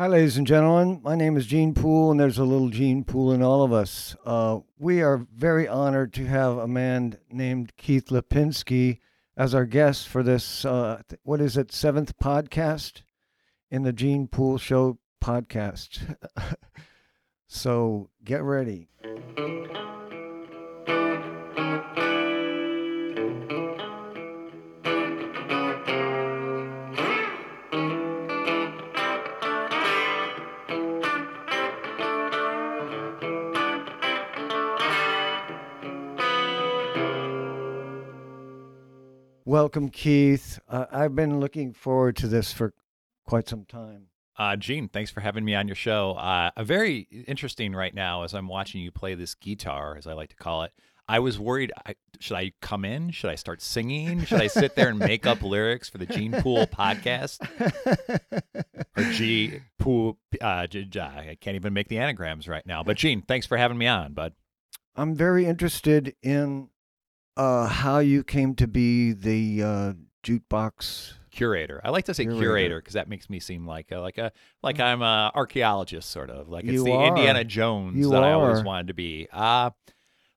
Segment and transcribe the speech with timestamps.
[0.00, 1.00] Hi, ladies and gentlemen.
[1.02, 4.14] My name is Gene Poole, and there's a little Gene Poole in all of us.
[4.24, 9.00] Uh, we are very honored to have a man named Keith Lipinski
[9.36, 13.02] as our guest for this, uh, what is it, seventh podcast
[13.72, 16.14] in the Gene Poole Show podcast.
[17.48, 18.90] so get ready.
[39.48, 40.60] Welcome, Keith.
[40.68, 42.74] Uh, I've been looking forward to this for
[43.24, 44.08] quite some time.
[44.36, 46.10] Uh, Gene, thanks for having me on your show.
[46.16, 50.12] Uh, a very interesting right now as I'm watching you play this guitar, as I
[50.12, 50.72] like to call it.
[51.08, 51.72] I was worried.
[51.86, 53.10] I, should I come in?
[53.10, 54.22] Should I start singing?
[54.26, 57.40] Should I sit there and make up lyrics for the Gene Poole podcast?
[58.98, 60.18] Or G Poole?
[60.42, 62.82] Uh, I can't even make the anagrams right now.
[62.82, 64.34] But Gene, thanks for having me on, bud.
[64.94, 66.68] I'm very interested in
[67.38, 71.14] uh, how you came to be the uh, jukebox.
[71.30, 71.80] Curator.
[71.84, 72.80] I like to say Curator.
[72.80, 76.48] because that makes me seem like a, like a like I'm an archaeologist sort of
[76.48, 77.06] like it's You the are.
[77.06, 78.64] Indiana Jones You that I always are.
[78.64, 79.28] wanted to be.
[79.32, 79.70] Uh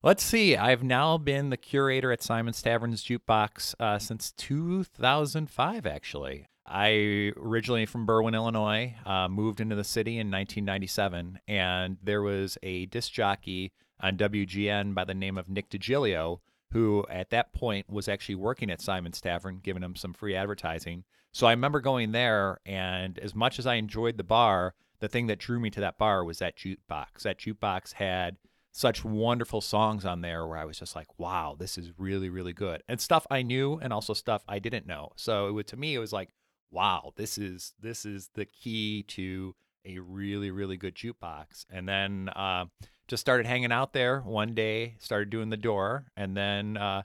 [0.04, 0.56] let's see.
[0.56, 5.88] I've now been the curator at Simon's Tavern's Jukebox uh, since 2005.
[5.88, 8.94] Actually, I originally from Berwyn, Illinois.
[9.04, 14.94] Uh, moved into the city in 1997, and there was a disc jockey on WGN
[14.94, 16.40] by the name of Nick DiGilio
[16.72, 21.04] who at that point was actually working at Simon's Tavern, giving him some free advertising.
[21.32, 25.28] So I remember going there, and as much as I enjoyed the bar, the thing
[25.28, 27.24] that drew me to that bar was that jukebox.
[27.24, 28.38] That jukebox had
[28.72, 32.54] such wonderful songs on there where I was just like, wow, this is really, really
[32.54, 32.84] good.
[32.88, 35.12] And stuff I knew and also stuff I didn't know.
[35.16, 36.30] So it would, to me, it was like,
[36.70, 41.66] wow, this is this is the key to a really, really good jukebox.
[41.70, 42.66] And then uh,
[43.12, 47.04] just started hanging out there one day, started doing the door, and then uh,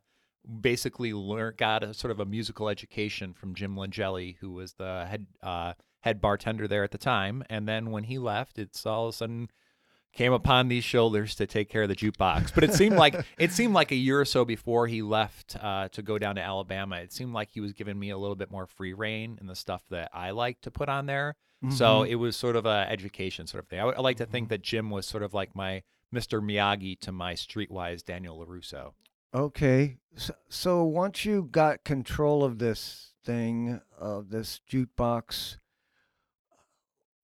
[0.60, 5.04] basically learned, got a sort of a musical education from Jim Langelli, who was the
[5.06, 7.42] head uh, head bartender there at the time.
[7.50, 9.50] And then when he left, it's all of a sudden
[10.12, 12.54] came upon these shoulders to take care of the jukebox.
[12.54, 15.88] But it seemed like it seemed like a year or so before he left uh,
[15.88, 16.96] to go down to Alabama.
[16.96, 19.56] It seemed like he was giving me a little bit more free reign in the
[19.56, 21.34] stuff that I like to put on there.
[21.70, 22.08] So Mhm.
[22.10, 23.80] it was sort of a education sort of thing.
[23.80, 25.82] I, would- I like to think that Jim was sort of like my
[26.14, 26.40] Mr.
[26.40, 28.92] Miyagi to my streetwise Daniel Larusso.
[29.34, 29.98] Okay.
[30.16, 35.58] So, so once you got control of this thing, of this jukebox,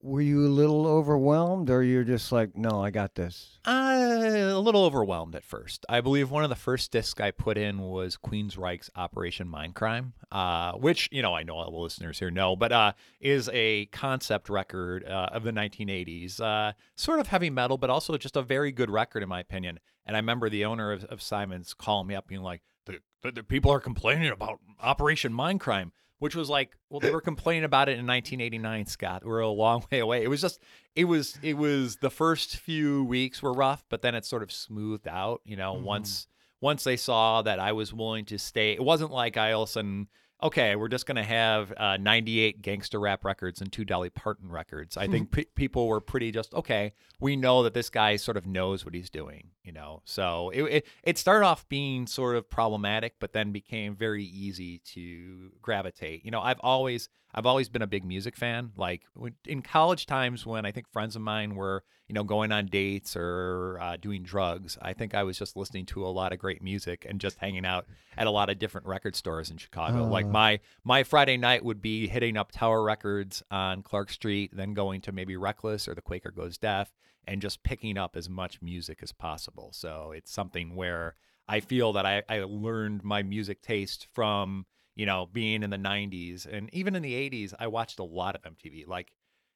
[0.03, 3.59] were you a little overwhelmed or you're just like, no, I got this?
[3.65, 5.87] Uh, a little overwhelmed at first.
[5.89, 10.73] I believe one of the first discs I put in was Queensryche's Operation Mindcrime, uh,
[10.73, 14.49] which you know I know all the listeners here know, but uh, is a concept
[14.49, 18.73] record uh, of the 1980s, uh, sort of heavy metal, but also just a very
[18.73, 19.79] good record in my opinion.
[20.05, 23.31] And I remember the owner of, of Simon's calling me up, being like, the, the,
[23.31, 25.93] the people are complaining about Operation Mindcrime.
[26.23, 29.25] Which was like, well, they were complaining about it in 1989, Scott.
[29.25, 30.23] We're a long way away.
[30.23, 30.61] It was just
[30.95, 34.53] it was it was the first few weeks were rough, but then it sort of
[34.53, 35.41] smoothed out.
[35.45, 35.83] You know, Mhm.
[35.83, 36.29] once
[36.61, 39.69] once they saw that I was willing to stay, it wasn't like I all of
[39.69, 40.07] a sudden,
[40.43, 44.97] okay, we're just gonna have uh, 98 gangster rap records and two Dolly Parton records.
[44.97, 46.93] I think pe- people were pretty just okay.
[47.21, 49.49] We know that this guy sort of knows what he's doing.
[49.63, 53.95] You know, so it, it it started off being sort of problematic, but then became
[53.95, 56.25] very easy to gravitate.
[56.25, 58.73] You know, I've always I've always been a big music fan.
[58.77, 62.53] Like when, in college times, when I think friends of mine were, you know, going
[62.53, 66.33] on dates or uh, doing drugs, I think I was just listening to a lot
[66.33, 67.87] of great music and just hanging out
[68.19, 70.05] at a lot of different record stores in Chicago.
[70.09, 70.29] like Uh.
[70.29, 75.01] my my Friday night would be hitting up Tower Records on Clark Street, then going
[75.03, 76.93] to maybe Reckless or The Quaker Goes Deaf,
[77.27, 79.71] and just picking up as much music as possible.
[79.73, 81.15] So it's something where
[81.49, 85.77] I feel that I, I learned my music taste from you know, being in the
[85.77, 88.87] 90s and even in the 80s, I watched a lot of MTV.
[88.87, 89.13] Like,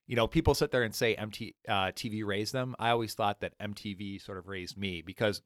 [0.07, 1.91] you know, people sit there and say MT, uh,
[2.25, 2.75] raised them.
[2.79, 5.43] I always thought that MTV sort of raised me because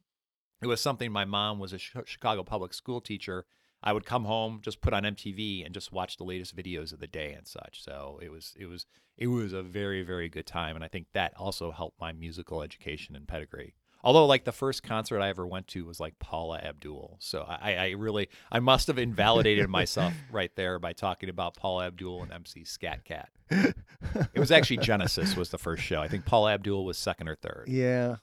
[0.63, 3.47] it was something my mom was a Chi- Chicago public school teacher.
[3.83, 7.01] I would come home, just put on MTV and just watch the latest videos of
[7.01, 7.83] the day and such.
[7.83, 8.85] So it was, it was,
[9.17, 10.77] it was a very, very good time.
[10.77, 13.75] And I think that also helped my musical education and pedigree.
[14.03, 17.75] Although, like the first concert I ever went to was like Paula Abdul, so I,
[17.75, 22.33] I really, I must have invalidated myself right there by talking about Paula Abdul and
[22.33, 23.29] MC Scat Cat.
[23.51, 26.01] It was actually Genesis was the first show.
[26.01, 27.65] I think Paula Abdul was second or third.
[27.69, 28.17] Yeah.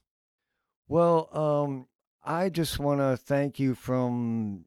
[0.88, 1.88] Well, um,
[2.24, 4.66] I just want to thank you from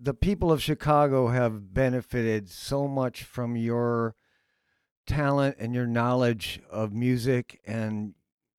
[0.00, 4.14] the people of Chicago have benefited so much from your
[5.06, 8.14] talent and your knowledge of music and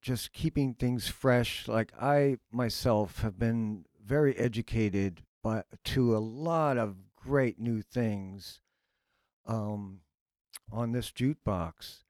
[0.06, 1.68] just keeping things fresh.
[1.68, 8.62] Like I myself have been very educated by to a lot of great new things
[9.48, 10.02] um,
[10.72, 12.04] on this jukebox.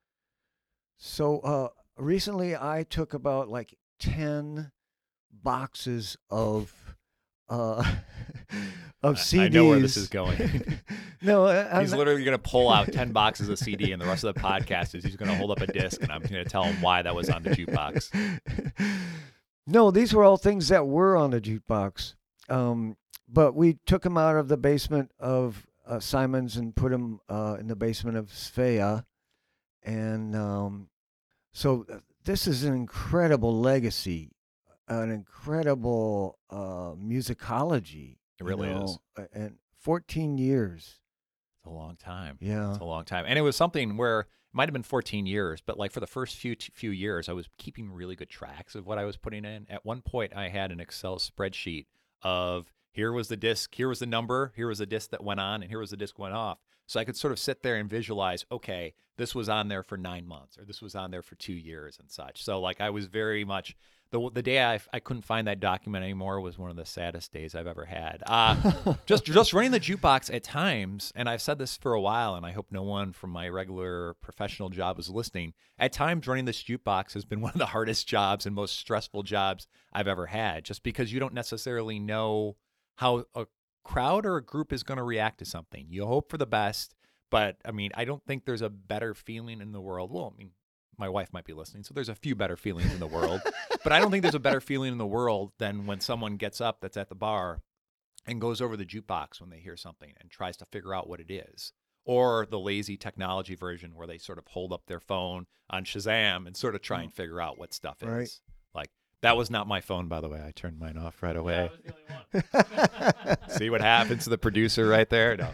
[0.98, 4.72] So uh, recently, I took about like ten
[5.32, 6.85] boxes of
[7.48, 7.84] uh,
[9.02, 9.40] of CDs.
[9.40, 10.36] I know where this is going.
[11.22, 14.06] no, I- he's I'm- literally going to pull out 10 boxes of CD, and the
[14.06, 16.42] rest of the podcast is he's going to hold up a disc, and I'm going
[16.42, 18.10] to tell him why that was on the jukebox.
[19.66, 22.14] no, these were all things that were on the jukebox.
[22.48, 22.96] Um,
[23.28, 27.56] but we took them out of the basement of uh, Simon's and put them uh,
[27.58, 29.04] in the basement of Svea.
[29.82, 30.88] And um,
[31.52, 34.30] so uh, this is an incredible legacy,
[34.88, 38.12] an incredible uh, musicology.
[38.38, 38.74] It you really is.
[38.74, 41.00] know, a- And 14 years.
[41.58, 42.38] It's a long time.
[42.40, 42.70] Yeah.
[42.70, 43.24] It's a long time.
[43.26, 46.06] And it was something where it might have been 14 years, but like for the
[46.06, 49.44] first few few years, I was keeping really good tracks of what I was putting
[49.44, 49.66] in.
[49.68, 51.86] At one point, I had an Excel spreadsheet
[52.22, 55.40] of here was the disc, here was the number, here was the disc that went
[55.40, 56.58] on, and here was the disc went off.
[56.86, 59.96] So I could sort of sit there and visualize, okay, this was on there for
[59.96, 62.44] nine months, or this was on there for two years and such.
[62.44, 63.76] So like I was very much
[64.10, 67.32] the the day I, I couldn't find that document anymore was one of the saddest
[67.32, 68.22] days I've ever had.
[68.26, 72.34] Uh, just just running the jukebox at times, and I've said this for a while,
[72.34, 75.54] and I hope no one from my regular professional job is listening.
[75.78, 79.24] At times, running this jukebox has been one of the hardest jobs and most stressful
[79.24, 82.56] jobs I've ever had, just because you don't necessarily know
[82.96, 83.46] how a
[83.86, 85.86] crowd or a group is going to react to something.
[85.88, 86.94] You hope for the best,
[87.30, 90.12] but I mean, I don't think there's a better feeling in the world.
[90.12, 90.50] Well, I mean,
[90.98, 93.40] my wife might be listening, so there's a few better feelings in the world,
[93.84, 96.60] but I don't think there's a better feeling in the world than when someone gets
[96.60, 97.60] up that's at the bar
[98.26, 101.20] and goes over the jukebox when they hear something and tries to figure out what
[101.20, 101.72] it is.
[102.04, 106.46] Or the lazy technology version where they sort of hold up their phone on Shazam
[106.46, 107.04] and sort of try mm.
[107.04, 108.08] and figure out what stuff is.
[108.08, 108.40] Right.
[108.74, 108.90] Like
[109.22, 110.42] that was not my phone, by the way.
[110.44, 111.70] I turned mine off right away.
[113.48, 115.36] See what happens to the producer right there?
[115.36, 115.52] No.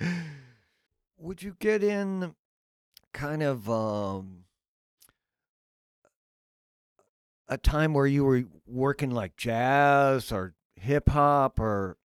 [1.18, 2.34] Would you get in
[3.12, 4.44] kind of um,
[7.48, 11.96] a time where you were working like jazz or hip hop or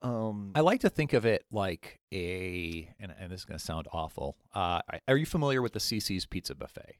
[0.00, 3.64] um, I like to think of it like a, and, and this is going to
[3.64, 4.36] sound awful.
[4.52, 6.96] Uh, are you familiar with the Cici's Pizza Buffet?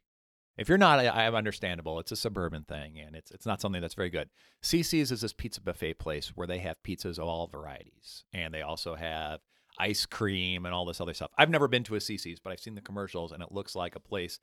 [0.57, 1.99] If you're not, I, I'm understandable.
[1.99, 4.29] It's a suburban thing, and it's it's not something that's very good.
[4.63, 8.63] Cici's is this pizza buffet place where they have pizzas of all varieties, and they
[8.63, 9.41] also have
[9.79, 11.31] ice cream and all this other stuff.
[11.39, 13.97] I've never been to a Cici's, but I've seen the commercials, and it looks like
[13.97, 14.39] a place,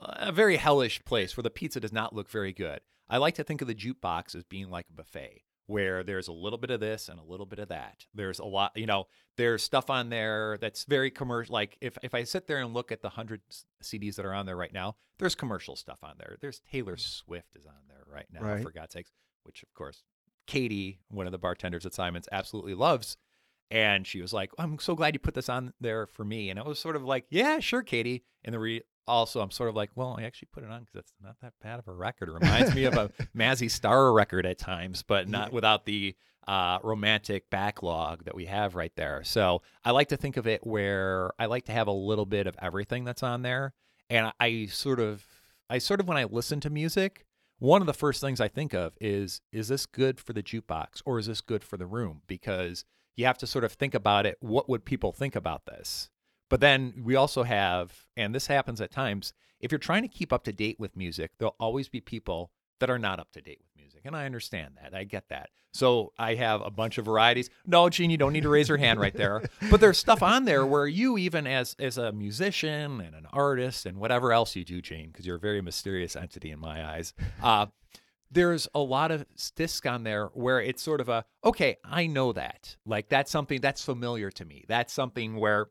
[0.00, 2.80] uh, a very hellish place where the pizza does not look very good.
[3.08, 6.32] I like to think of the jukebox as being like a buffet where there's a
[6.32, 8.06] little bit of this and a little bit of that.
[8.14, 9.06] There's a lot, you know,
[9.36, 11.52] there's stuff on there that's very commercial.
[11.52, 13.42] Like if, if I sit there and look at the hundred
[13.84, 16.38] CDs that are on there right now, there's commercial stuff on there.
[16.40, 17.00] There's Taylor mm.
[17.00, 18.62] Swift is on there right now, Right.
[18.62, 19.12] for God's sakes,
[19.44, 20.02] which of course
[20.46, 23.18] Katie, one of the bartenders at Simon's, absolutely loves.
[23.70, 26.48] And she was like, oh, I'm so glad you put this on there for me.
[26.48, 28.24] And I was sort of like, yeah, sure, Katie.
[28.42, 31.00] And the re- also, I'm sort of like, well, I actually put it on because
[31.00, 32.28] it's not that bad of a record.
[32.28, 36.14] It reminds me of a Mazzy Star record at times, but not without the
[36.46, 39.22] uh, romantic backlog that we have right there.
[39.24, 42.46] So I like to think of it where I like to have a little bit
[42.46, 43.74] of everything that's on there.
[44.08, 45.26] And I sort of,
[45.68, 47.26] I sort of, when I listen to music,
[47.58, 51.02] one of the first things I think of is, is this good for the jukebox
[51.04, 52.22] or is this good for the room?
[52.26, 52.84] Because
[53.16, 54.38] you have to sort of think about it.
[54.40, 56.08] What would people think about this?
[56.48, 60.32] But then we also have, and this happens at times, if you're trying to keep
[60.32, 62.50] up to date with music, there'll always be people
[62.80, 64.02] that are not up to date with music.
[64.04, 64.94] And I understand that.
[64.94, 65.50] I get that.
[65.72, 67.50] So I have a bunch of varieties.
[67.66, 69.42] No, Gene, you don't need to raise your hand right there.
[69.70, 73.84] But there's stuff on there where you, even as as a musician and an artist
[73.84, 77.12] and whatever else you do, Gene, because you're a very mysterious entity in my eyes,
[77.42, 77.66] uh,
[78.30, 79.26] there's a lot of
[79.56, 83.58] disc on there where it's sort of a okay i know that like that's something
[83.60, 85.68] that's familiar to me that's something where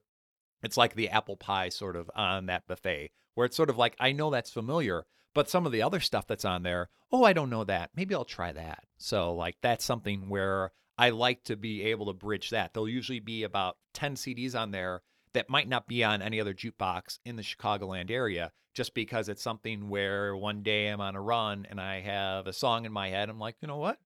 [0.63, 3.95] it's like the apple pie sort of on that buffet where it's sort of like
[3.99, 7.33] i know that's familiar but some of the other stuff that's on there oh i
[7.33, 7.91] don't know that.
[7.95, 8.83] Maybe i'll try that.
[8.97, 12.73] So like that's something where i like to be able to bridge that.
[12.73, 15.01] There'll usually be about 10 cds on there
[15.33, 19.41] that might not be on any other jukebox in the chicagoland area just because it's
[19.41, 23.09] something where one day i'm on a run and i have a song in my
[23.09, 23.97] head i'm like you know what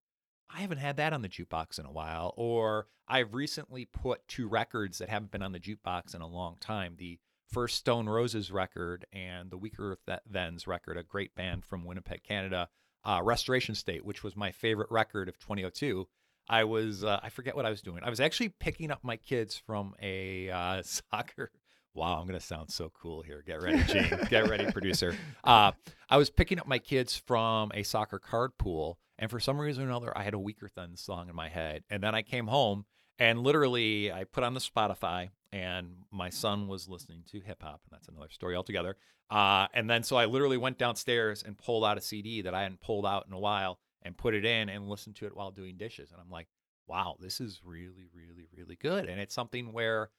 [0.54, 2.34] I haven't had that on the jukebox in a while.
[2.38, 6.58] Or I've recently put two records that haven't been on the jukebox in a long
[6.60, 6.96] time.
[6.98, 11.86] The first Stone Roses record and the Weaker Th- Thens record, a great band from
[11.86, 12.70] Winnipeg, Canada,
[13.04, 16.08] uh, Restoration State, which was my favorite record of 2002.
[16.50, 18.04] I was, uh, I forget what I was doing.
[18.04, 20.82] I was actually picking up my kids from a uh,
[21.12, 21.52] soccer
[21.94, 23.44] Wow, I'm gonna sound so cool here.
[23.46, 24.18] Get ready, Gene.
[24.30, 25.16] Get ready, producer.
[25.44, 25.74] Uh,
[26.10, 29.84] I was picking up my kids from a soccer card pool, and for some reason
[29.84, 31.84] or another, I had a weaker than song in my head.
[31.92, 32.86] And then I came home,
[33.20, 37.82] and literally, I put on the Spotify, and my son was listening to hip hop,
[37.86, 38.98] and that's another story altogether.
[39.30, 42.64] Uh, and then so I literally went downstairs and pulled out a CD that I
[42.64, 45.52] hadn't pulled out in a while, and put it in and listened to it while
[45.52, 46.12] doing dishes.
[46.12, 46.48] And I'm like,
[46.88, 49.08] wow, this is really, really, really good.
[49.08, 50.10] And it's something where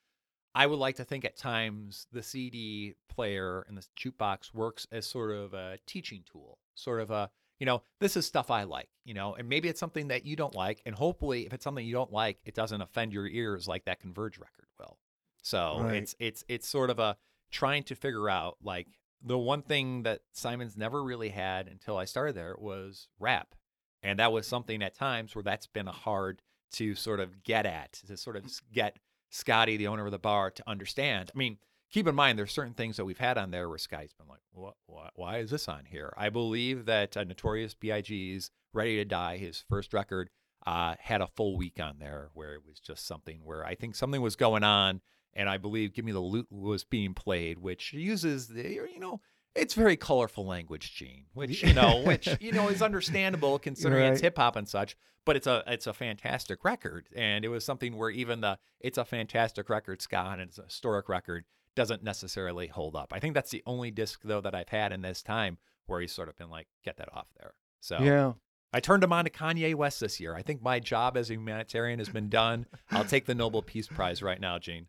[0.55, 5.07] I would like to think at times the CD player and the jukebox works as
[5.07, 7.31] sort of a teaching tool, sort of a,
[7.63, 10.35] you know, this is stuff I like, you know, and maybe it's something that you
[10.35, 10.83] don't like.
[10.85, 14.01] And hopefully, if it's something you don't like, it doesn't offend your ears like that
[14.01, 14.99] Converge record will.
[15.43, 15.99] So Right.
[15.99, 17.17] it's it's it's sort of a
[17.53, 18.89] trying to figure out like
[19.25, 23.55] the one thing that Simon's never really had until I started there was rap.
[24.03, 26.43] And that was something at times where that's been a hard
[26.73, 28.97] to sort of get at, to sort of get
[29.31, 31.31] Scotty, the owner of the bar, to understand.
[31.33, 31.59] I mean,
[31.93, 34.41] keep in mind, there's certain things that we've had on there where Scotty's been like,
[34.51, 36.13] what, what, why is this on here?
[36.15, 40.29] I believe that uh, Notorious B.I.G.'s Ready to Die, his first record,
[40.67, 43.95] uh, had a full week on there where it was just something where I think
[43.95, 45.01] something was going on.
[45.33, 49.23] And I believe Give Me the Loot was being played, which uses the, you know,
[49.55, 54.21] it's very colorful language, Gene, which, you know, which, you know, is understandable considering it's
[54.21, 57.97] hip hop and such but it's a it's a fantastic record and it was something
[57.97, 62.67] where even the it's a fantastic record Scott and it's a historic record doesn't necessarily
[62.67, 63.13] hold up.
[63.13, 66.13] I think that's the only disc though that I've had in this time where he's
[66.13, 67.55] sort of been like get that off there.
[67.81, 68.33] So Yeah.
[68.75, 70.35] I turned him on to Kanye West this year.
[70.35, 72.65] I think my job as a humanitarian has been done.
[72.91, 74.87] I'll take the Nobel Peace Prize right now, Gene.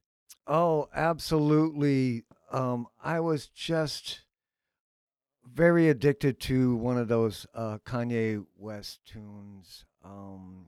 [0.47, 2.23] Oh, absolutely.
[2.51, 4.21] Um, I was just
[5.45, 9.83] very addicted to one of those uh, Kanye West tunes.
[10.03, 10.67] Um,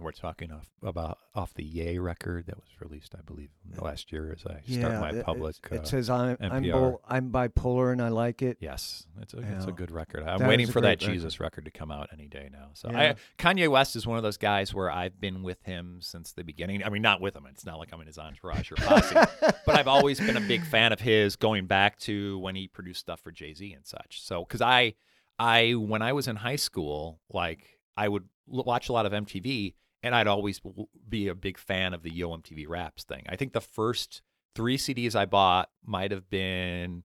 [0.00, 3.48] We're talking off about off the Ye record that was released, I believe,
[3.80, 5.56] last year as I yeah, start my it- public.
[5.72, 6.72] It, uh, says I'm I'm, NPR.
[6.72, 8.58] bo- I'm bipolar and I like it.
[8.60, 10.22] Yes, it's a it's a good record.
[10.22, 11.12] I'm That waiting for that record.
[11.12, 12.68] Jesus record to come out any day now.
[12.74, 13.14] So Yeah.
[13.38, 16.44] I, Kanye West is one of those guys where I've been with him since the
[16.44, 16.84] beginning.
[16.84, 17.46] I mean, not with him.
[17.50, 19.14] It's not like I'm in his entourage or posse,
[19.66, 23.00] but I've always been a big fan of his, going back to when he produced
[23.00, 24.22] stuff for Jay Z and such.
[24.22, 24.94] So because I,
[25.40, 29.12] I when I was in high school, like I would l- watch a lot of
[29.12, 30.60] MTV, and I'd always
[31.08, 33.24] be a big fan of the Yo MTV Raps thing.
[33.28, 34.22] I think the first
[34.54, 37.04] three CDs I bought might have been.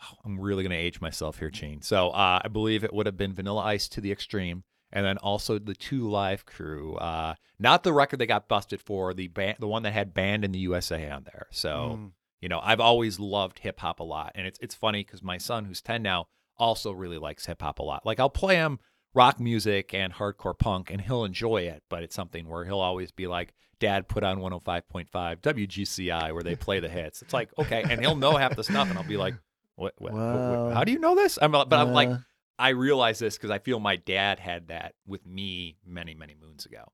[0.00, 1.80] Wow, I'm really going to age myself here, Gene.
[1.82, 5.16] So uh, I believe it would have been Vanilla Ice to the Extreme, and then
[5.18, 6.96] also the Two Live Crew.
[6.96, 10.44] Uh, not the record they got busted for, the band, the one that had Banned
[10.44, 11.46] in the USA on there.
[11.50, 12.12] So Mm.
[12.40, 15.38] you know, I've always loved hip hop a lot, and it's it's funny because my
[15.38, 16.26] son, who's ten now,
[16.58, 18.04] also really likes hip hop a lot.
[18.04, 18.80] Like I'll play him
[19.14, 21.82] rock music and hardcore punk, and he'll enjoy it.
[21.88, 26.56] But it's something where he'll always be like, "Dad, put on 105.5 WGCI where they
[26.56, 29.16] play the hits." It's like okay, and he'll know half the stuff, and I'll be
[29.16, 29.34] like,
[29.76, 29.94] "What?
[29.98, 32.18] what, what- what- how do you know this?" I'm, but I'm like, Uh,
[32.58, 36.64] I realize this because I feel my dad had that with me many many moons
[36.66, 36.84] ago.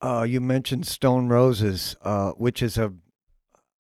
[0.00, 2.92] Uh, you mentioned Stone Roses, uh, which is a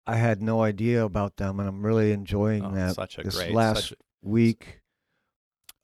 [0.06, 2.94] I had no idea about them, and I'm really enjoying Oh, that.
[2.94, 4.80] such a this great last a- week,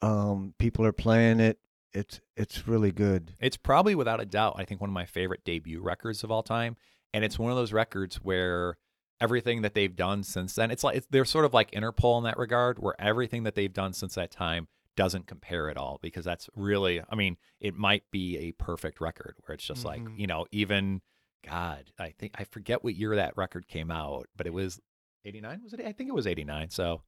[0.01, 1.59] um, people are playing it.
[1.95, 3.35] It's it's really good.
[3.41, 6.43] It's probably without a doubt, I think one of my favorite debut records of all
[6.43, 6.77] time,
[7.13, 8.77] and it's one of those records where
[9.21, 12.25] everything that they've done since then, it's like it's, they're sort of like Interpol in
[12.25, 16.25] that regard, where everything that they've done since that time doesn't compare at all because
[16.25, 20.19] that's really, I mean, it might be a perfect record where it's just like Mhm.
[20.19, 21.01] you know, even
[21.45, 24.81] God, I think I forget what year that record came out, but it was
[25.25, 25.63] eighty nine.
[25.63, 25.81] Was it?
[25.81, 26.71] I think it was eighty nine.
[26.71, 27.03] So.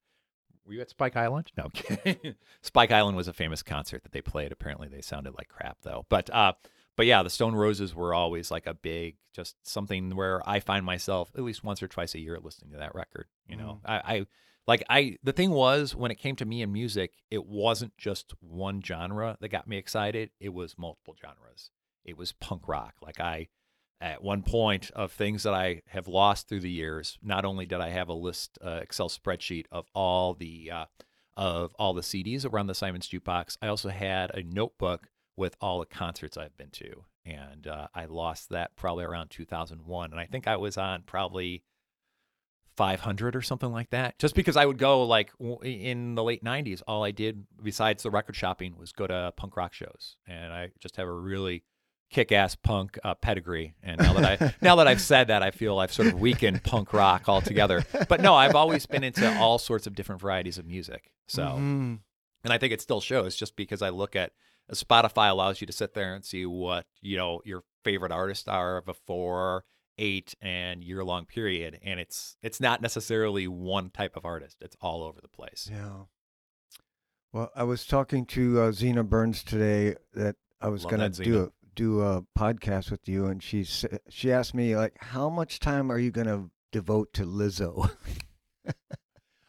[0.67, 1.53] Were you at Spike Island?
[1.57, 1.65] No.
[1.67, 2.35] okay.
[2.63, 4.51] Spike Island was a famous concert that they played.
[4.51, 6.07] Apparently, they sounded like crap though.
[6.09, 6.55] But uh,
[6.97, 10.85] but yeah, the Stone Roses were always like a big, just something where I find
[10.85, 13.27] myself at least once or twice a year listening to that record.
[13.49, 14.27] You know, I, I
[14.67, 15.19] like I.
[15.23, 19.37] The thing was when it came to me and music, it wasn't just one genre
[19.41, 20.31] that got me excited.
[20.41, 21.71] It was multiple genres.
[22.05, 22.95] It was punk rock.
[23.01, 23.49] Like I,
[24.01, 27.19] at one point of things that I have lost through the years.
[27.23, 30.85] Not only did I have a list uh, Excel spreadsheet of all the uh,
[31.37, 35.81] of all the CDs on the Simon's Jukebox, I also had a notebook with all
[35.81, 40.25] the concerts I've been to, and uh, I lost that probably around 2001, and I
[40.25, 41.63] think I was on probably
[42.77, 44.19] 500 or something like that.
[44.19, 45.31] Just because I would go like
[45.63, 49.57] in the late 90s, all I did besides the record shopping was go to punk
[49.57, 51.65] rock shows, and I just have a really
[52.11, 53.75] kick-ass punk uh, pedigree.
[53.83, 56.63] And now that I now that I've said that, I feel I've sort of weakened
[56.65, 57.85] punk rock altogether.
[58.09, 61.11] But no, I've always been into all sorts of different varieties of music.
[61.29, 62.01] So, Mhm.
[62.45, 64.33] and I think it still shows just because I look at
[64.71, 68.47] uh, Spotify allows you to sit there and see what you know your favorite artists
[68.49, 69.65] are before
[69.99, 74.59] eight and year long period, and it's it's not necessarily one type of artist.
[74.61, 75.69] It's all over the place.
[75.73, 76.03] Yeah.
[77.33, 81.43] Well, I was talking to uh, Zena Burns today that I was gonna do Zena.
[81.45, 85.93] a do a podcast with you, and she she asked me like, how much time
[85.93, 87.89] are you gonna devote to Lizzo?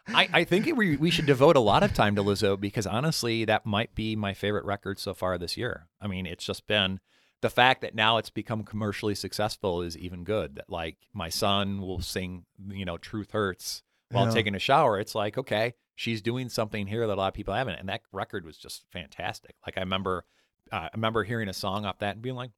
[0.10, 3.44] I, I think we, we should devote a lot of time to Lizzo because honestly,
[3.44, 5.88] that might be my favorite record so far this year.
[6.00, 7.02] I mean, it's just been
[7.42, 10.56] the fact that now it's become commercially successful is even good.
[10.56, 14.32] That like my son will sing, you know, Truth Hurts while Yeah.
[14.34, 14.98] taking a shower.
[14.98, 17.76] It's like, okay, she's doing something here that a lot of people haven't.
[17.80, 19.56] And that record was just fantastic.
[19.66, 20.24] Like I remember,
[20.72, 22.52] uh, I remember hearing a song off that and being like,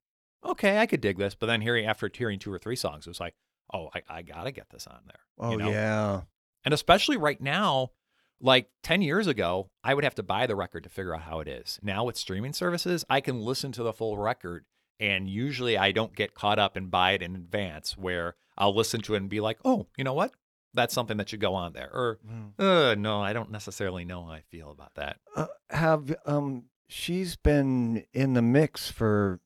[0.46, 1.36] okay, I could dig this.
[1.36, 3.36] But then hearing after hearing two or three songs, it was like,
[3.74, 5.20] oh, I, I gotta get this on there.
[5.40, 5.70] oh you know?
[5.72, 6.22] yeah,
[6.66, 7.92] And especially right now,
[8.42, 11.40] like 10 years ago, I would have to buy the record to figure out how
[11.42, 11.78] it is.
[11.84, 14.66] Now with streaming services, I can listen to the full record.
[15.02, 19.02] And usually I don't get caught up and buy it in advance where I'll listen
[19.04, 20.32] to it and be like, oh, you know what?
[20.74, 21.90] That's something that should go on there.
[21.94, 22.52] Or, Mm.
[22.60, 25.18] uh, no, I don't necessarily know how I feel about that.
[25.36, 29.40] Uh, have um she's been in the mix for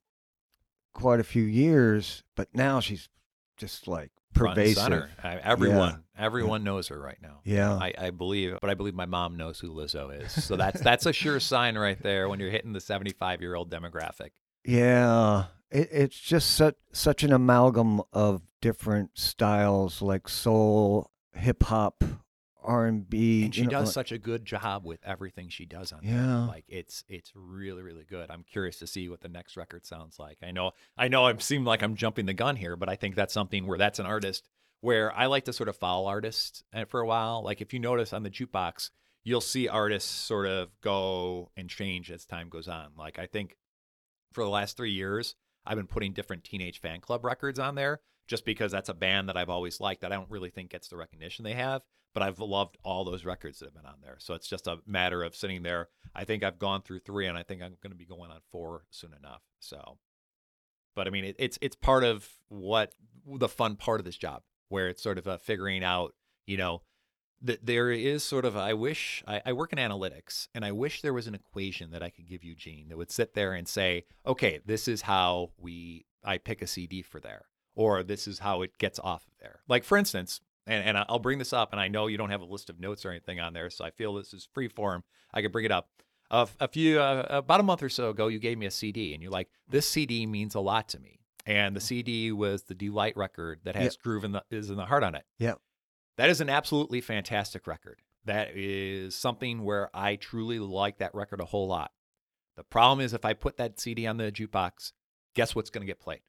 [0.93, 3.09] quite a few years, but now she's
[3.57, 4.77] just like pervasive.
[4.81, 5.09] center.
[5.23, 7.41] I- everyone, everyone knows her right now.
[7.43, 7.73] Yeah.
[7.73, 10.43] I, I believe, but I believe my mom knows who Lizzo is.
[10.43, 13.69] So that's that's a sure sign right there when you're hitting the 75 year old
[13.69, 14.29] demographic.
[14.65, 22.03] Yeah, it, it's just such such an amalgam of different styles like soul, hip hop,
[22.63, 23.45] R and B.
[23.45, 26.15] and she does such a good job with everything she does on there.
[26.15, 26.45] Yeah.
[26.45, 28.29] Like it's it's really really good.
[28.29, 30.37] I'm curious to see what the next record sounds like.
[30.43, 33.15] I know I know I seem like I'm jumping the gun here, but I think
[33.15, 34.49] that's something where that's an artist
[34.81, 37.43] where I like to sort of follow artists uh, for a while.
[37.43, 38.89] Like if you notice on the jukebox,
[39.23, 42.91] you'll see artists sort of go and change as time goes on.
[42.97, 43.55] Like I think
[44.33, 48.01] for the last three years, I've been putting different Teenage Fan Club records on there
[48.27, 50.87] just because that's a band that I've always liked that I don't really think gets
[50.87, 51.81] the recognition they have.
[52.13, 54.17] But I've loved all those records that have been on there.
[54.19, 55.89] So it's just a matter of sitting there.
[56.13, 58.39] I think I've gone through three, and I think I'm going to be going on
[58.51, 59.41] four soon enough.
[59.59, 59.97] So,
[60.95, 62.93] but I mean, it, it's it's part of what
[63.25, 66.13] the fun part of this job, where it's sort of a figuring out,
[66.45, 66.83] you know,
[67.43, 71.01] that there is sort of I wish I, I work in analytics and I wish
[71.01, 73.67] there was an equation that I could give you, Gene, that would sit there and
[73.67, 77.45] say, okay, this is how we I pick a CD for there,
[77.75, 79.59] or this is how it gets off of there.
[79.67, 82.41] Like for instance, and, and I'll bring this up, and I know you don't have
[82.41, 85.03] a list of notes or anything on there, so I feel this is free form.
[85.33, 85.89] I could bring it up.
[86.31, 89.13] Uh, a few uh, about a month or so ago, you gave me a CD,
[89.13, 92.73] and you're like, "This CD means a lot to me." And the CD was the
[92.73, 94.03] Deee-Lite record that has Yep.
[94.03, 95.25] "Groove in the Is in the Heart" on it.
[95.37, 95.55] Yeah.
[96.17, 98.01] That is an absolutely fantastic record.
[98.25, 101.91] That is something where I truly like that record a whole lot.
[102.55, 104.93] The problem is if I put that CD on the jukebox,
[105.33, 106.21] guess what's going to get played?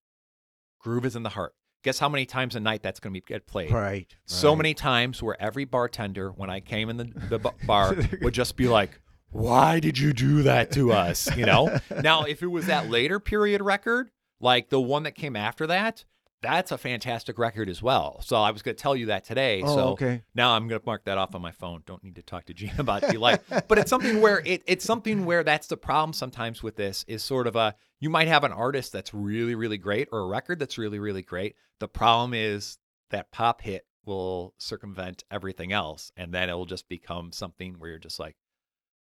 [0.85, 1.55] Groove is in the heart.
[1.83, 3.73] Guess how many times a night that's going to be get played?
[3.73, 4.15] right.
[4.27, 4.59] So right.
[4.59, 8.69] many times where every bartender, when I came in the, the bar, would just be
[8.69, 11.79] like, "Why did you do that to us?" You know.
[12.03, 16.05] now, if it was that later period record, like the one that came after that,
[16.45, 18.21] that's a fantastic record as well.
[18.23, 19.63] So I was going to tell you that today.
[19.65, 20.23] Oh, so okay.
[20.35, 21.83] now I'm going to mark that off on my phone.
[21.87, 23.43] Don't need to talk to Gene about Deee-Lite.
[23.69, 27.23] but it's something where it, it's something where that's the problem sometimes with this is
[27.23, 30.59] sort of a you might have an artist that's really really great or a record
[30.59, 31.57] that's really really great.
[31.81, 32.79] The problem is
[33.11, 37.99] that pop hit will circumvent everything else, and then it'll just become something where you're
[37.99, 38.37] just like,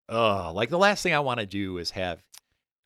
[0.09, 2.23] oh, like the last thing I want to do is have.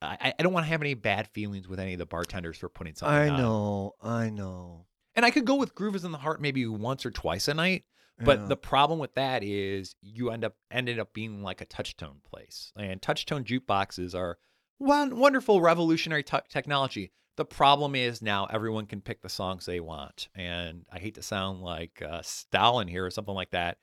[0.01, 2.69] I, I don't want to have any bad feelings with any of the bartenders for
[2.69, 3.37] putting something I on.
[3.37, 3.93] know.
[4.01, 4.85] I know.
[5.15, 7.53] And I could go with Groove is in the Heart maybe once or twice a
[7.53, 7.85] night.
[8.19, 8.45] But Yeah.
[8.47, 12.71] the problem with that is you end up ended up being like a touchtone place,
[12.75, 14.39] and touchtone jukeboxes are
[14.79, 17.11] one wonderful revolutionary t- technology.
[17.35, 21.21] The problem is now everyone can pick the songs they want, and I hate to
[21.21, 23.77] sound like uh, Stalin here or something like that.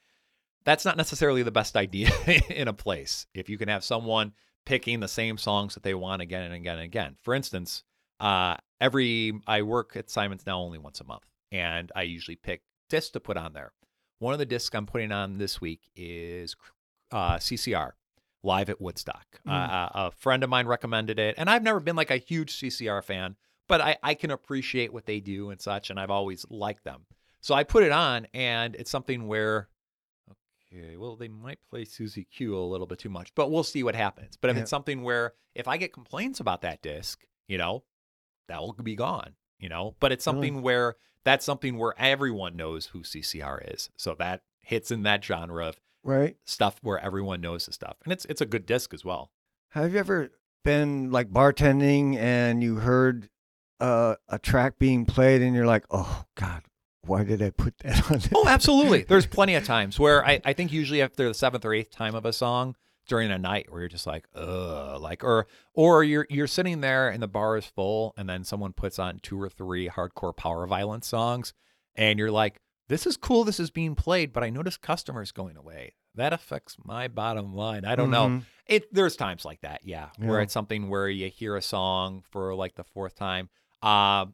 [0.64, 2.10] That's not necessarily the best idea
[2.50, 3.26] in a place.
[3.34, 4.32] If you can have someone
[4.66, 7.16] picking the same songs that they want again and again and again.
[7.22, 7.84] For instance,
[8.20, 12.62] uh, every I work at Simon's now only once a month, and I usually pick
[12.88, 13.72] discs to put on there.
[14.18, 16.56] One of the discs I'm putting on this week is
[17.10, 17.92] uh, CCR
[18.42, 19.40] live at Woodstock.
[19.46, 19.52] Mm.
[19.52, 23.02] Uh, a friend of mine recommended it, and I've never been like a huge CCR
[23.02, 23.36] fan,
[23.68, 27.06] but I, I can appreciate what they do and such, and I've always liked them.
[27.40, 29.68] So I put it on, and it's something where,
[30.76, 33.82] okay, well, they might play Susie Q a little bit too much, but we'll see
[33.82, 34.36] what happens.
[34.36, 34.62] But if Yeah.
[34.62, 37.84] it's something where if I get complaints about that disc, you know,
[38.48, 39.94] that will be gone, you know.
[40.00, 43.90] But it's something where that's something where everyone knows who CCR is.
[43.96, 46.36] So that hits in that genre of Right.
[46.44, 47.96] stuff where everyone knows the stuff.
[48.04, 49.30] And it's it's a good disc as well.
[49.70, 50.30] Have you ever
[50.64, 53.28] been like bartending and you heard
[53.80, 56.62] uh, a track being played and you're like, oh God,
[57.06, 58.18] why did I put that on?
[58.18, 58.30] There?
[58.34, 59.02] Oh, absolutely.
[59.08, 62.14] There's plenty of times where I, I think usually after the seventh or eighth time
[62.14, 66.26] of a song during a night where you're just like, ugh, like or or you're
[66.30, 69.48] you're sitting there and the bar is full and then someone puts on two or
[69.48, 71.52] three hardcore power violence songs
[71.94, 75.56] and you're like, this is cool, this is being played, but I notice customers going
[75.56, 75.94] away.
[76.16, 77.84] That affects my bottom line.
[77.84, 78.28] I don't know.
[78.28, 78.42] Mhm.
[78.66, 82.54] It there's times like that, yeah, where it's something where you hear a song for
[82.54, 83.48] like the fourth time.
[83.82, 84.26] Uh,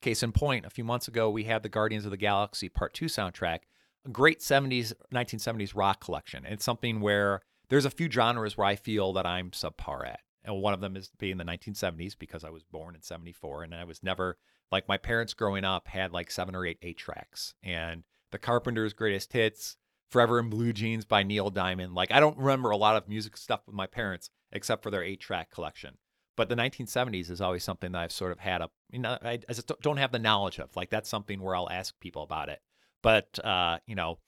[0.00, 2.94] case in point, a few months ago we had the Guardians of the Galaxy Part
[2.94, 3.60] Two soundtrack,
[4.06, 6.44] a great '70s, 1970s rock collection.
[6.44, 10.20] And it's something where there's a few genres where I feel that I'm subpar at,
[10.44, 13.74] and one of them is being the 1970s because I was born in '74, and
[13.74, 14.38] I was never
[14.70, 18.92] like my parents growing up had like seven or eight eight tracks, and the Carpenters'
[18.92, 19.76] greatest hits.
[20.10, 21.94] Forever in Blue Jeans by Neil Diamond.
[21.94, 25.02] Like I don't remember a lot of music stuff with my parents except for their
[25.02, 25.98] eight track collection.
[26.38, 29.40] But the 1970s is always something that I've sort of had a, you know, I,
[29.48, 30.76] I just don't have the knowledge of.
[30.76, 32.60] Like that's something where I'll ask people about it.
[33.02, 34.18] But uh, you know,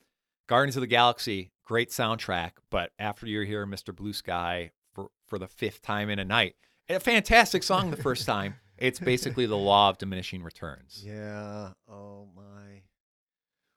[0.48, 2.50] Guardians of the Galaxy, great soundtrack.
[2.68, 3.94] But after you hear Mr.
[3.94, 6.56] Blue Sky for for the fifth time in a night,
[6.88, 8.56] a fantastic song the first time.
[8.76, 11.04] It's basically the law of diminishing returns.
[11.06, 11.74] Yeah.
[11.88, 12.82] Oh my.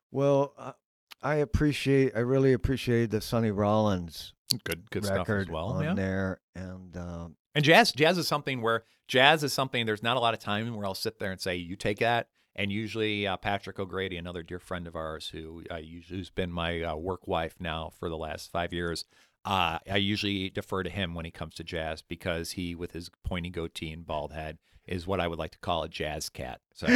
[0.10, 0.74] Well, I,
[1.22, 2.14] I appreciate.
[2.16, 5.68] I really appreciate the Sonny Rollins Good, good stuff record as well.
[5.68, 5.94] on yeah.
[5.94, 9.86] there, and um, And jazz, jazz is something where jazz is something.
[9.86, 12.28] There's not a lot of time where I'll sit there and say, "You take that."
[12.56, 16.82] And usually, uh, Patrick O'Grady, another dear friend of ours, who uh, who's been my
[16.82, 19.06] uh, work wife now for the last five years,
[19.46, 23.10] uh, I usually defer to him when he comes to jazz because he, with his
[23.24, 26.62] pointy goatee and bald head, is what I would like to call a jazz cat.
[26.74, 26.88] So,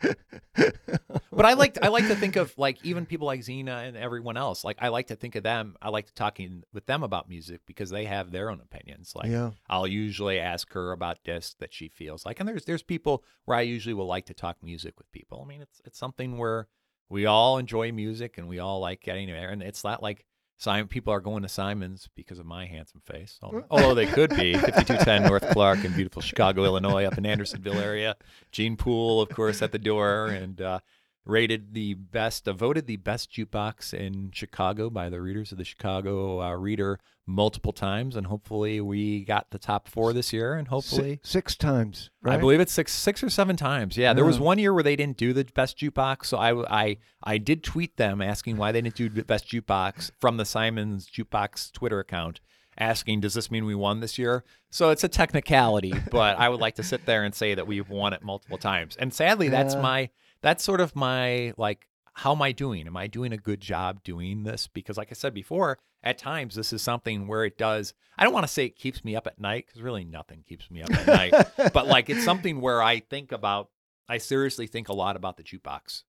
[0.00, 4.36] but I like I like to think of like even people like Zena and everyone
[4.36, 4.64] else.
[4.64, 5.76] Like I like to think of them.
[5.80, 9.14] I like to talking with them about music because they have their own opinions.
[9.14, 12.82] Like yeah, I'll usually ask her about discs that she feels like, and there's there's
[12.82, 15.42] people where I usually will like to talk music with people.
[15.42, 16.68] I mean, it's it's something where
[17.08, 20.26] we all enjoy music and we all like getting there, and it's not like
[20.58, 24.30] Simon people are going to Simon's because of my handsome face, Al- although they could
[24.30, 28.16] be 5210 North Clark in beautiful Chicago, Illinois, up in Andersonville area.
[28.52, 30.80] Gene Poole, of course, at the door, and uh,
[31.26, 35.64] rated the best, uh, voted the best jukebox in Chicago by the readers of the
[35.64, 40.68] Chicago uh, Reader multiple times, and hopefully we got the top four this year, and
[40.68, 41.18] hopefully.
[41.24, 42.10] six times.
[42.22, 42.34] Right?
[42.34, 43.96] I believe it's six, six or seven times.
[43.96, 46.98] Yeah, there was one year where they didn't do the best jukebox, so I, I,
[47.24, 51.10] I did tweet them asking why they didn't do the best jukebox from the Simons
[51.10, 52.40] Jukebox Twitter account,
[52.78, 56.60] asking, "Does this mean we won this year?" So it's a technicality, but I would
[56.60, 58.94] like to sit there and say that we've won it multiple times.
[58.96, 60.10] And sadly, that's my,
[60.42, 62.86] that's sort of my like, how am I doing?
[62.86, 64.68] Am I doing a good job doing this?
[64.68, 67.92] Because, like I said before, at times this is something where it does.
[68.16, 70.70] I don't want to say it keeps me up at night because really nothing keeps
[70.70, 71.34] me up at night
[71.74, 73.70] but like it's something where I think about
[74.08, 76.04] I seriously think a lot about the jukebox.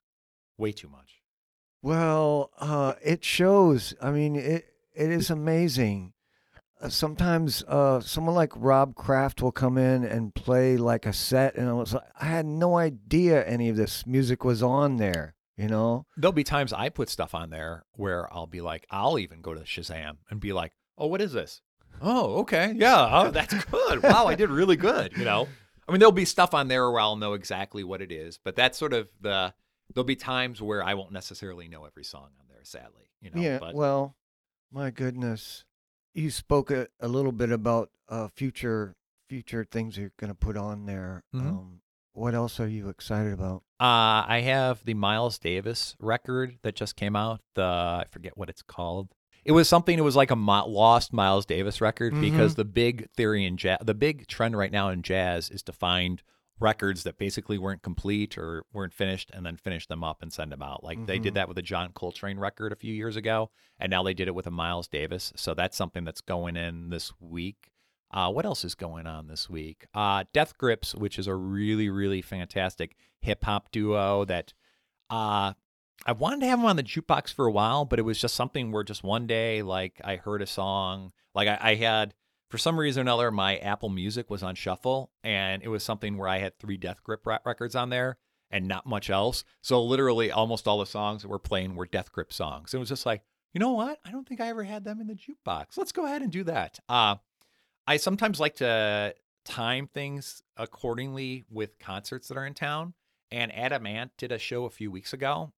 [0.57, 1.21] Way too much.
[1.81, 3.93] Well, uh, it shows.
[4.01, 6.13] I mean, it it is amazing.
[6.79, 11.55] Uh, sometimes uh, someone like Rob Kraft will come in and play like a set,
[11.55, 15.35] and I was like, I had no idea any of this music was on there.
[15.57, 16.05] You know?
[16.15, 19.55] There'll be times I put stuff on there where I'll be like, I'll even go
[19.55, 21.61] to Shazam and be like, "Oh, what is this?
[21.99, 24.03] Oh, okay, yeah, oh, that's good.
[24.03, 25.47] Wow, I did really good." You know,
[25.87, 28.55] I mean, there'll be stuff on there where I'll know exactly what it is, but
[28.55, 29.51] that's sort of the.
[29.95, 32.59] There'll be times where I won't necessarily know every song on there.
[32.61, 33.41] Sadly, you know.
[33.41, 33.57] yeah.
[33.57, 34.15] But Well,
[34.71, 35.63] my goodness,
[36.17, 38.95] you spoke a, a little bit about uh, future
[39.30, 41.23] future things you're going to put on there.
[41.36, 41.41] Mhm.
[41.41, 41.82] Um,
[42.13, 43.58] what else are you excited about?
[43.80, 47.41] Uh, I have the Miles Davis record that just came out.
[47.56, 49.10] The I forget what it's called.
[49.45, 49.97] It was something.
[49.97, 53.77] It was like a mi- lost Miles Davis record because the big theory in jazz,
[53.82, 56.23] the big trend right now in jazz is to find
[56.60, 60.52] records that basically weren't complete or weren't finished, and then finish them up and send
[60.52, 60.84] them out.
[60.84, 61.36] Like they did Mhm.
[61.36, 64.36] that with a John Coltrane record a few years ago, and now they did it
[64.36, 65.32] with a Miles Davis.
[65.36, 67.72] So that's something that's going in this week.
[68.10, 69.86] Uh, what else is going on this week?
[69.93, 74.54] Uh, Death Grips, which is a really, really fantastic hip hop duo that
[75.10, 75.54] uh,
[76.06, 78.36] I wanted to have them on the jukebox for a while, but it was just
[78.36, 82.13] something where just one day, like I heard a song, like I, I had
[82.49, 86.17] for some reason or another, my Apple Music was on shuffle, and it was something
[86.17, 88.17] where I had three Death Grip records on there
[88.49, 89.43] and not much else.
[89.62, 92.73] So literally, almost all the songs that were playing were Death Grip songs.
[92.73, 93.99] It was just like, you know what?
[94.05, 95.77] I don't think I ever had them in the jukebox.
[95.77, 96.79] Let's go ahead and do that.
[96.88, 97.15] Uh,
[97.86, 102.93] I sometimes like to time things accordingly with concerts that are in town.
[103.31, 105.51] And Adam Ant did a show a few weeks ago,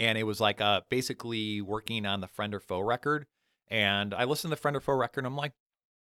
[0.00, 3.26] and it was like uh, basically working on the Friend or Foe record.
[3.68, 5.52] And I listened to the Friend or Foe record, and I'm like,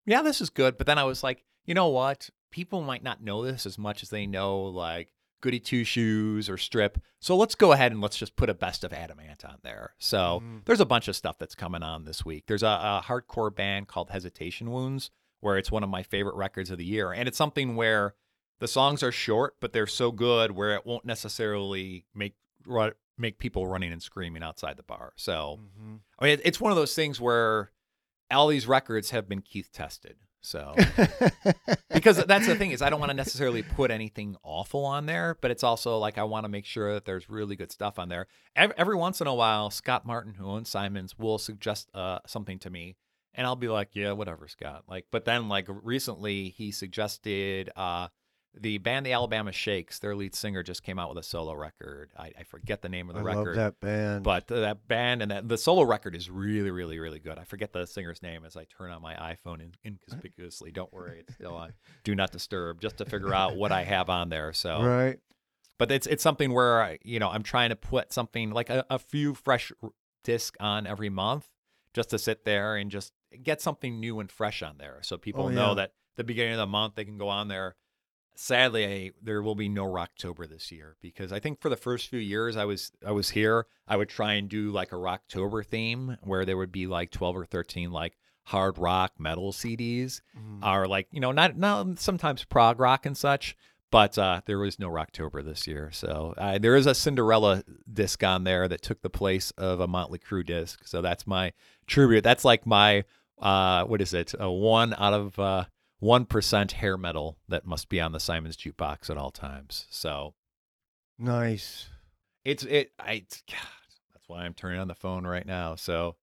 [0.08, 0.78] yeah, this is good.
[0.80, 2.30] But then I was like, you know what?
[2.50, 5.10] people might not know this as much as they know like
[5.42, 6.98] Goody Two Shoes or Strip.
[7.20, 9.94] So let's go ahead and let's just put a best of Adam Ant on there.
[10.00, 10.64] So Mhm.
[10.64, 12.46] there's a bunch of stuff that's coming on this week.
[12.48, 16.72] There's a, a hardcore band called Hesitation Wounds, where it's one of my favorite records
[16.72, 18.16] of the year, and it's something where
[18.60, 22.36] the songs are short, but they're so good where it won't necessarily make
[23.18, 25.12] make people running and screaming outside the bar.
[25.18, 26.00] So Mhm.
[26.20, 27.72] I mean, it's one of those things where
[28.32, 30.18] all these records have been Keith tested.
[30.42, 30.76] So
[31.94, 35.38] because that's the thing is I don't want to necessarily put anything awful on there,
[35.42, 38.08] but it's also like I want to make sure that there's really good stuff on
[38.08, 38.28] there.
[38.56, 42.60] Every, every once in a while, Scott Martin, who owns Simons, will suggest uh, something
[42.60, 42.96] to me,
[43.34, 44.84] and I'll be like, yeah, whatever, Scott.
[44.88, 48.08] Like, but then like recently he suggested uh,
[48.60, 50.00] the band the Alabama Shakes.
[50.00, 52.12] Their lead singer just came out with a solo record.
[52.18, 53.46] I, I forget the name of the I record.
[53.48, 54.24] love that band.
[54.24, 57.38] But that band and that the solo record is really, really, really good.
[57.38, 60.72] I forget the singer's name as I turn on my iPhone in, inconspicuously.
[60.72, 64.10] Don't worry, it's still on Do Not Disturb, just to figure out what I have
[64.10, 64.54] on there.
[64.54, 65.20] So, right.
[65.78, 68.86] but it's it's something where I, you know I'm trying to put something like a,
[68.90, 69.72] a few fresh
[70.24, 71.48] disc on every month,
[71.94, 75.46] just to sit there and just get something new and fresh on there, so people
[75.46, 77.76] Oh, know that the beginning of the month they can go on there.
[78.40, 82.08] Sadly, I, there will be no Rocktober this year because I think for the first
[82.10, 85.66] few years I was I was here, I would try and do like a Rocktober
[85.66, 90.60] theme where there would be like twelve or thirteen like hard rock metal CDs Mhm.
[90.62, 93.58] are like you know not not sometimes prog rock and such
[93.90, 95.90] but uh, there was no rocktober this year.
[95.94, 99.88] So uh, there is a cinderella disc on there that took the place of a
[99.88, 100.86] motley crue disc.
[100.86, 101.54] So that's my
[101.88, 102.24] tribute.
[102.26, 103.06] That's like my
[103.42, 104.34] uh, what is it?
[104.40, 105.66] A one out of uh,
[106.02, 110.34] 1% hair metal that must be on the simon's jukebox at all times so
[111.20, 111.88] Nice.
[112.46, 113.58] it's it I it's, God,
[114.14, 115.76] that's why I'm turning on the phone right now.
[115.76, 116.16] So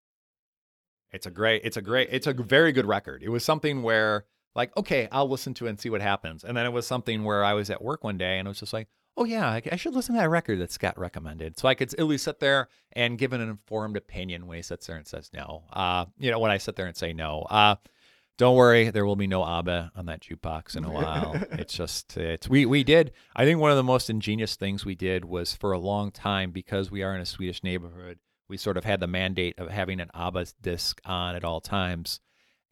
[1.12, 3.22] it's a great it's a great it's a very good record.
[3.22, 6.44] It was something where like okay, I'll listen to it and see what happens.
[6.44, 8.60] And then it was something where I was at work one day and I was
[8.60, 11.66] just like, "Oh yeah, I, I should listen to that record that Scott recommended." So
[11.66, 14.96] I could at least sit there and give an informed opinion when he sits there
[14.96, 15.64] and says no.
[15.72, 17.42] Uh, you know, when I sit there and say no.
[17.50, 17.74] Uh
[18.36, 21.34] don't worry, there will be no ABBA on that jukebox in a while.
[21.52, 23.12] it's just it's we we did.
[23.36, 26.50] I think one of the most ingenious things we did was for a long time
[26.50, 28.18] because we are in a Swedish neighborhood.
[28.48, 32.20] We sort of had the mandate of having an ABBA disc on at all times.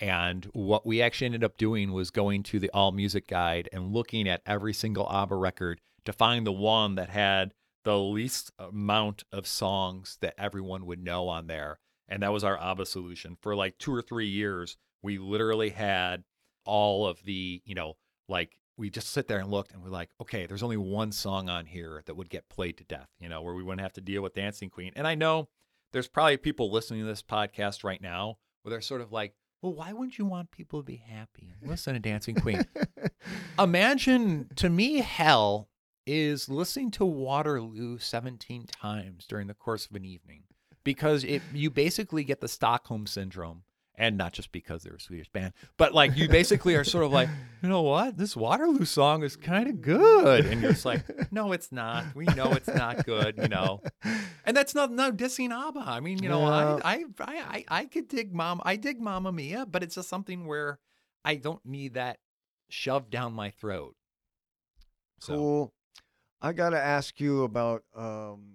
[0.00, 3.92] And what we actually ended up doing was going to the All Music Guide and
[3.92, 9.22] looking at every single ABBA record to find the one that had the least amount
[9.32, 11.78] of songs that everyone would know on there.
[12.08, 13.36] And that was our ABBA solution.
[13.40, 16.24] For like two or three years, we literally had
[16.64, 17.94] all of the, you know,
[18.28, 21.48] like we just sit there and looked and we're like, okay, there's only one song
[21.48, 24.00] on here that would get played to death, you know, where we wouldn't have to
[24.00, 24.92] deal with Dancing Queen.
[24.96, 25.48] And I know
[25.92, 29.74] there's probably people listening to this podcast right now where they're sort of like, well,
[29.74, 31.54] why wouldn't you want people to be happy?
[31.62, 32.66] Listen to Dancing Queen.
[33.58, 35.68] Imagine to me, hell
[36.06, 40.42] is listening to Waterloo 17 times during the course of an evening
[40.82, 43.62] because it you basically get the Stockholm syndrome.
[44.02, 47.12] And not just because they're a Swedish band, but like you basically are sort of
[47.12, 47.28] like,
[47.62, 48.16] you know what?
[48.16, 50.44] This Waterloo song is kind of good.
[50.44, 52.06] And you're just like, no, it's not.
[52.16, 53.80] We know it's not good, you know.
[54.44, 55.84] And that's not no dissing ABBA.
[55.86, 56.80] I mean, you know, Yeah.
[56.84, 60.46] I, I I I could dig Mom I dig Mamma Mia, but it's just something
[60.46, 60.80] where
[61.24, 62.18] I don't need that
[62.70, 63.94] shoved down my throat.
[65.20, 65.74] So Cool.
[66.40, 68.54] I got to ask you about um,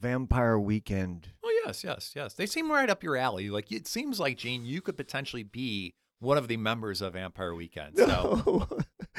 [0.00, 1.28] Vampire Weekend.
[1.44, 2.34] Oh yes, yes, yes.
[2.34, 3.50] They seem right up your alley.
[3.50, 7.54] Like it seems like Gene, you could potentially be one of the members of Vampire
[7.54, 7.96] Weekend.
[7.98, 8.68] So No.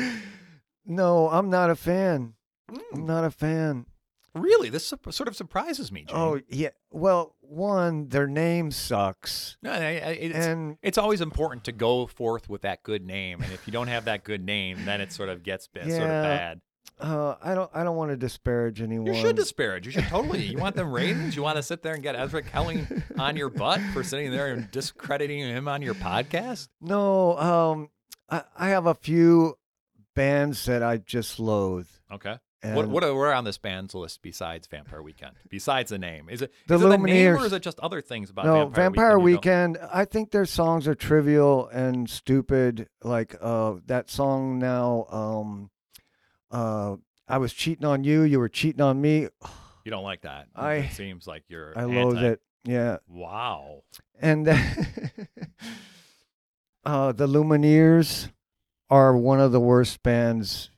[0.86, 2.34] no, I'm not a fan.
[2.70, 3.86] I'm Mm, not a fan.
[4.34, 6.18] really, this sup- sort of surprises me, Gene.
[6.18, 6.70] Oh, yeah.
[6.92, 9.58] Well, one, their name sucks.
[9.62, 13.42] no, I- I- it's, and it's always important to go forth with that good name,
[13.44, 16.02] and if you don't have that good name, then it sort of gets bit, sort
[16.04, 16.62] of bad.
[17.04, 19.14] Uh, I don't I don't want to disparage anyone.
[19.14, 19.86] You should disparage.
[19.86, 20.46] You should totally.
[20.46, 21.36] You want them ratings?
[21.36, 22.88] You want to sit there and get Ezra Kelly
[23.20, 26.70] on your butt for sitting there and discrediting him on your podcast?
[26.82, 27.90] No, um
[28.30, 29.58] I, I have a few
[30.16, 31.90] bands that I just loathe.
[32.12, 32.38] Okay.
[32.62, 35.34] And What what are on this band's list besides Vampire Weekend?
[35.50, 38.00] Besides the name, is it The is it the name or is it just other
[38.00, 39.74] things about no, Vampire, Vampire Weekend?
[39.74, 39.90] Weekend.
[39.94, 42.88] I think their songs are trivial and stupid.
[43.04, 45.08] Like uh, that song now.
[45.10, 45.70] Um,
[46.54, 46.96] uh,
[47.28, 48.22] I was cheating on you.
[48.22, 49.28] You were cheating on me.
[49.84, 50.48] You don't, like that.
[50.56, 51.78] I- it seems like you're.
[51.78, 52.40] I loathe it.
[52.66, 53.84] Yeah, Wow.
[54.22, 54.56] and uh,
[57.12, 58.30] the Lumineers
[58.90, 60.70] are one of the worst bands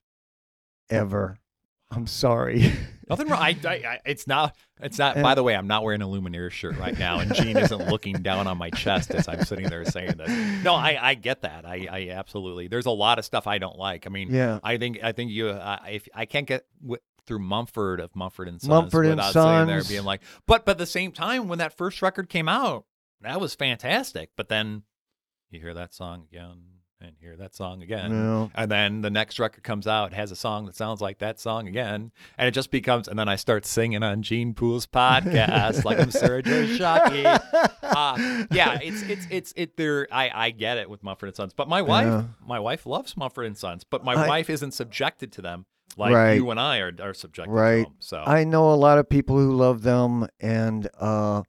[0.89, 1.37] ever.
[1.91, 2.71] I'm sorry.
[3.09, 3.41] Nothing wrong.
[3.41, 4.55] I, I, I, it's not.
[4.81, 5.15] It's not.
[5.21, 8.21] by the way, I'm not wearing a Lumineers shirt right now, and Gene isn't looking
[8.21, 10.63] down on my chest as I'm sitting there saying this.
[10.63, 11.65] No, I, I get that.
[11.65, 12.67] I, I absolutely.
[12.67, 14.05] There's a lot of stuff I don't like.
[14.07, 14.59] I mean, Yeah.
[14.63, 15.49] I think, I think you.
[15.49, 19.33] Uh, if I can't get w- through Mumford of Mumford and Sons Mumford and without
[19.33, 22.49] sitting there being like, but but at the same time, when that first record came
[22.49, 22.85] out,
[23.21, 24.31] that was fantastic.
[24.35, 24.83] But then
[25.49, 26.63] you hear that song again
[27.05, 28.11] and hear that song again.
[28.11, 28.51] No.
[28.55, 31.67] And then the next record comes out, has a song that sounds like that song
[31.67, 32.11] again.
[32.37, 36.11] And it just becomes, and then I start singing on Gene Poole's podcast like I'm
[36.11, 37.41] Sarah Joy Shockey.
[37.85, 41.53] Uh, yeah, it's, it's, it's, it, there, I, I get it with Mumford and Sons.
[41.53, 42.23] But my wife, Yeah.
[42.45, 45.65] my wife loves Mumford and Sons, but my I- wife isn't subjected to them
[45.95, 46.33] like Right.
[46.33, 47.83] you and I are, are subjected to Right.
[47.85, 47.93] them.
[47.99, 51.43] So, I know a lot of people who love them, and uh,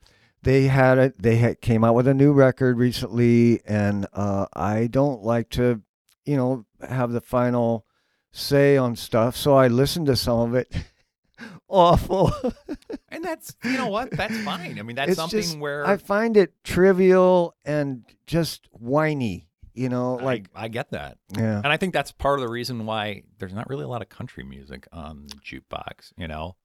[0.46, 1.20] they had it.
[1.20, 5.82] They had, came out with a new record recently, and uh, I don't like to,
[6.24, 7.84] you know, have the final
[8.32, 9.36] say on stuff.
[9.36, 10.72] So I listened to some of it.
[11.68, 12.32] Awful.
[13.08, 14.12] and that's, you know what?
[14.12, 14.78] That's fine.
[14.78, 19.48] I mean, that's It's something just- where I find it trivial and just whiny.
[19.74, 21.18] You know, like I, I get that.
[21.36, 24.00] yeah, And I think that's part of the reason why there's not really a lot
[24.00, 26.56] of country music on the jukebox, you know.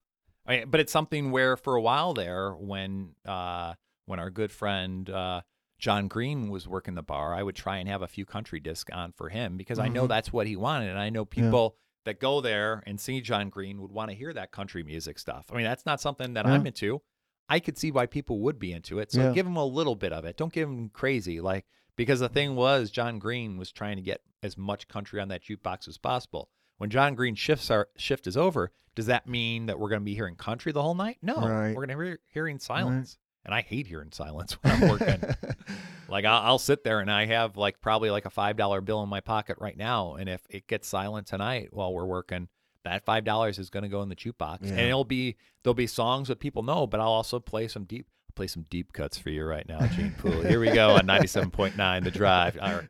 [0.46, 3.74] I but it's something where for a while there, when uh,
[4.06, 5.42] when our good friend uh,
[5.80, 8.92] John Green was working the bar, I would try and have a few country discs
[8.94, 10.10] on for him because I know Mhm.
[10.10, 11.76] that's what he wanted, and I know people
[12.06, 15.46] that go there and see John Green would want to hear that country music stuff.
[15.52, 16.54] I mean, that's not something that Yeah.
[16.54, 17.02] I'm into.
[17.48, 19.12] I could see why people would be into it.
[19.12, 19.34] So Yeah.
[19.34, 20.36] give them a little bit of it.
[20.38, 21.40] Don't give them crazy.
[21.42, 21.66] Like
[21.98, 25.44] because the thing was, John Green was trying to get as much country on that
[25.44, 26.50] jukebox as possible.
[26.82, 30.04] When John Green shifts our shift is over, does that mean that we're going to
[30.06, 31.20] be hearing country the whole night?
[31.22, 31.76] No, Right.
[31.76, 33.20] we're going to be hearing silence.
[33.46, 35.22] And I hate hearing silence when I'm working.
[36.10, 39.04] like I'll, I'll sit there and I have like probably like a five dollar bill
[39.04, 42.48] in my pocket right now, and if it gets silent tonight while we're working,
[42.84, 45.86] that five dollars is going to go in the jukebox, and it'll be there'll be
[45.86, 49.30] songs that people know, but I'll also play some deep play some deep cuts for
[49.30, 50.42] you right now, Gene Poole.
[50.42, 52.56] Here we go on ninety seven point nine, the drive.
[52.58, 52.90] Or,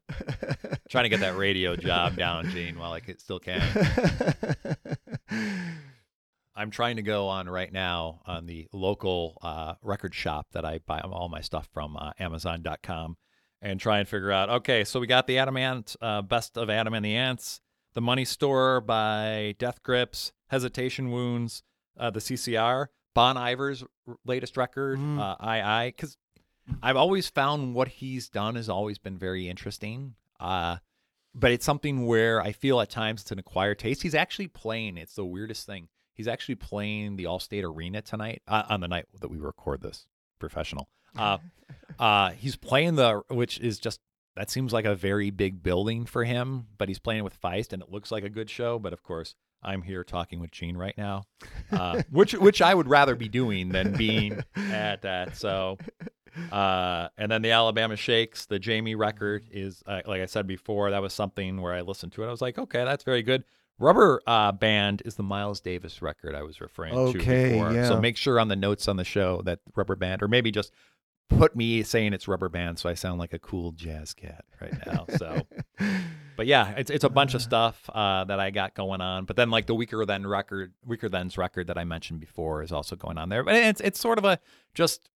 [0.90, 3.62] trying to get that radio job down, Gene, while I still can.
[6.56, 10.80] I'm trying to go on right now on the local uh, record shop that I
[10.86, 13.18] buy all my stuff from, uh, Amazon.com,
[13.62, 14.50] and try and figure out.
[14.50, 17.62] Okay, so we got the Adam Ant, uh, Best of Adam and the Ants,
[17.94, 21.64] The Money Store by Death Grips, Hesitation Wounds,
[21.98, 23.84] uh, the CCR, Bon Iver's
[24.26, 25.20] latest record, Mm.
[25.20, 26.18] uh, I I, because
[26.82, 30.16] I've always found what he's done has always been very interesting.
[30.40, 30.78] Uh,
[31.34, 34.04] but it's something where I feel at times it's an acquired taste.
[34.04, 34.98] He's actually playing.
[34.98, 35.88] It's the weirdest thing.
[36.14, 40.06] He's actually playing the Allstate Arena tonight uh, on the night that we record this.
[40.40, 40.88] Professional.
[41.18, 41.38] Uh,
[42.00, 44.00] uh, he's playing the, which is just
[44.38, 46.68] that seems like a very big building for him.
[46.78, 48.80] But he's playing with Feist, and it looks like a good show.
[48.80, 51.24] But of course, I'm here talking with Gene right now,
[51.72, 55.38] uh, which which I would rather be doing than being at that.
[55.38, 55.78] So.
[56.50, 60.90] Uh, and then the Alabama Shakes, the Jaime record is, uh, like I said before,
[60.92, 62.28] that was something where I listened to it.
[62.28, 63.44] I was like, okay, that's very good.
[63.80, 67.74] Rubber uh, Band is the Miles Davis record I was referring Okay, to before.
[67.74, 67.88] yeah.
[67.90, 70.72] So make sure on the notes on the show that Rubber Band, or maybe just
[71.38, 74.74] put me saying it's Rubber Band so I sound like a cool jazz cat right
[74.86, 75.06] now.
[75.18, 75.42] So,
[76.38, 79.26] but yeah, it's it's a bunch of stuff uh, that I got going on.
[79.26, 83.18] But then like the Weakerthans record, Weakerthans' record that I mentioned before is also going
[83.18, 83.44] on there.
[83.44, 84.40] But it's it's sort of a
[84.74, 85.10] just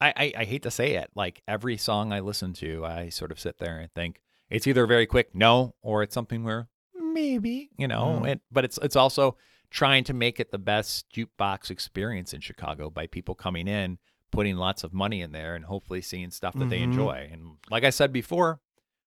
[0.00, 3.32] I, I, I hate to say it, like every song I listen to, I sort
[3.32, 7.70] of sit there and think it's either very quick, no, or it's something where maybe,
[7.76, 8.28] you know, Mm.
[8.28, 9.36] it, but it's it's also
[9.70, 13.98] trying to make it the best jukebox experience in Chicago by people coming in,
[14.30, 16.84] putting lots of money in there and hopefully seeing stuff that they Mhm.
[16.84, 17.28] enjoy.
[17.32, 18.60] And like I said before,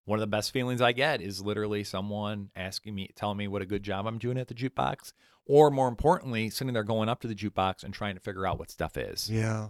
[0.05, 3.62] one of the best feelings I get is literally someone asking me, telling me what
[3.62, 5.13] a good job I'm doing at the jukebox,
[5.45, 8.57] or more importantly, sitting there going up to the jukebox and trying to figure out
[8.60, 9.29] what stuff is.
[9.29, 9.69] Yeah.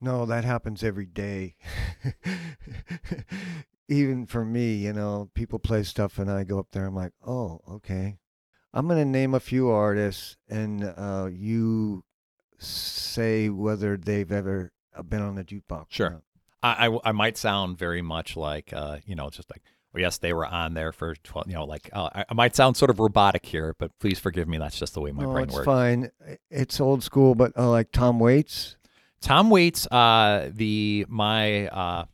[0.00, 1.56] No, that happens every day.
[3.88, 7.12] Even for me, you know, people play stuff and I go up there, I'm like,
[7.26, 8.18] oh, okay.
[8.72, 12.04] I'm going to name a few artists and uh, you
[12.58, 14.72] say whether they've ever
[15.08, 15.86] been on the jukebox.
[15.88, 16.22] Sure.
[16.62, 20.18] I, I, I might sound very much like, uh, you know, just like, well, yes,
[20.18, 22.90] they were on there for 12, you know, like, uh, I, I might sound sort
[22.90, 24.58] of robotic here, but please forgive me.
[24.58, 25.64] That's just the way my no, brain it's works.
[25.64, 26.10] fine.
[26.50, 28.76] It's old school, but uh, like Tom Waits.
[29.20, 32.04] Tom Waits, uh, the, my, uh,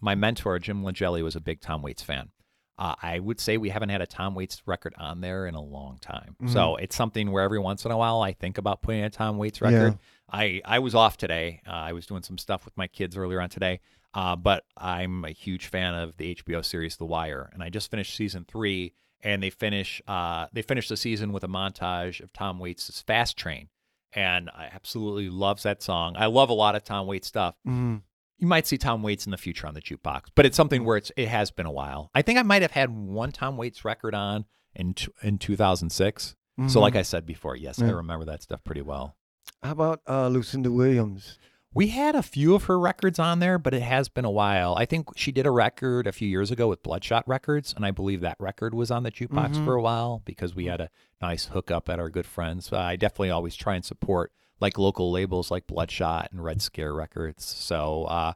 [0.00, 2.30] my mentor, Jim Langelli, was a big Tom Waits fan.
[2.78, 5.60] Uh, I would say we haven't had a Tom Waits record on there in a
[5.60, 6.34] long time.
[6.46, 9.36] So it's something where every once in a while I think about putting a Tom
[9.36, 9.98] Waits record.
[10.32, 11.60] I, I was off today.
[11.66, 13.80] Uh, I was doing some stuff with my kids earlier on today.
[14.12, 17.90] Uh, but I'm a huge fan of the HBO series The Wire, and I just
[17.90, 18.92] finished season three.
[19.22, 23.36] And they finish uh, they finish the season with a montage of Tom Waits' Fast
[23.36, 23.68] Train,
[24.14, 26.14] and I absolutely loves that song.
[26.16, 27.54] I love a lot of Tom Waits stuff.
[27.68, 28.00] Mm.
[28.38, 30.96] You might see Tom Waits in the future on the jukebox, but it's something where
[30.96, 32.10] it's it has been a while.
[32.14, 36.34] I think I might have had one Tom Waits record on in in 2006.
[36.66, 36.80] So, Mhm.
[36.80, 39.16] like I said before, yes, I remember that stuff pretty well.
[39.62, 41.38] How about uh, Lucinda Williams?
[41.72, 44.74] We had a few of her records on there, but it has been a while.
[44.76, 47.92] I think she did a record a few years ago with Bloodshot Records, and I
[47.92, 49.64] believe that record was on the jukebox Mhm.
[49.64, 50.90] for a while because we had a
[51.22, 52.72] nice hookup at our good friends.
[52.72, 57.44] I definitely always try and support like local labels like Bloodshot and Red Scare Records.
[57.44, 58.32] So uh,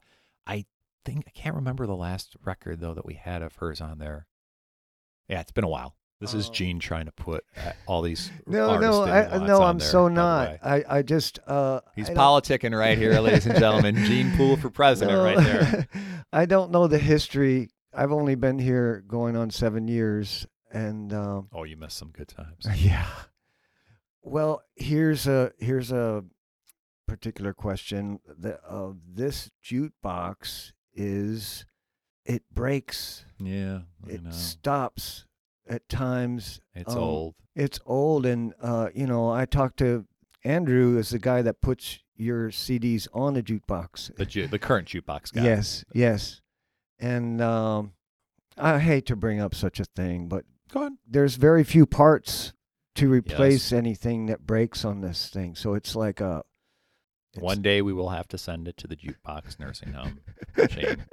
[0.47, 0.66] I
[1.05, 4.27] think I can't remember the last record though that we had of hers on there.
[5.29, 5.97] Yeah, it's been a while.
[6.25, 6.53] This is Oh.
[6.53, 7.45] Gene trying to put
[7.87, 8.31] all these.
[8.47, 10.59] No, no, artists that he I, no, I'm there, so not.
[10.62, 13.97] I, I just uh, He's I don't- politicking right here, ladies and gentlemen.
[14.07, 15.89] Gene Poole for president, No, right there.
[16.33, 17.68] I don't know the history.
[17.93, 22.29] I've only been here going on seven years, and um, Oh, you missed some good
[22.29, 22.66] times.
[22.77, 23.07] yeah.
[24.22, 26.25] Well, here's a here's a
[27.07, 28.20] particular question.
[28.27, 31.66] The uh, this jukebox is
[32.25, 33.27] it breaks.
[33.39, 34.31] Yeah, I It know.
[34.31, 35.27] stops
[35.68, 36.60] at times.
[36.74, 37.34] It's um, old.
[37.54, 40.06] It's old, and uh, you know, I talked to
[40.44, 44.14] Andrew, is the guy that puts your CDs on the jukebox.
[44.16, 45.44] The ju- the current jukebox guy.
[45.44, 46.40] Yes, yes.
[46.98, 47.92] And um,
[48.56, 50.92] I hate to bring up such a thing, but Go ahead.
[51.06, 52.52] there's very few parts
[52.96, 55.54] to replace anything that breaks on this thing.
[55.56, 56.42] So it's like a
[57.37, 60.20] it's- One day we will have to send it to the jukebox nursing home.
[60.70, 61.05] Shane.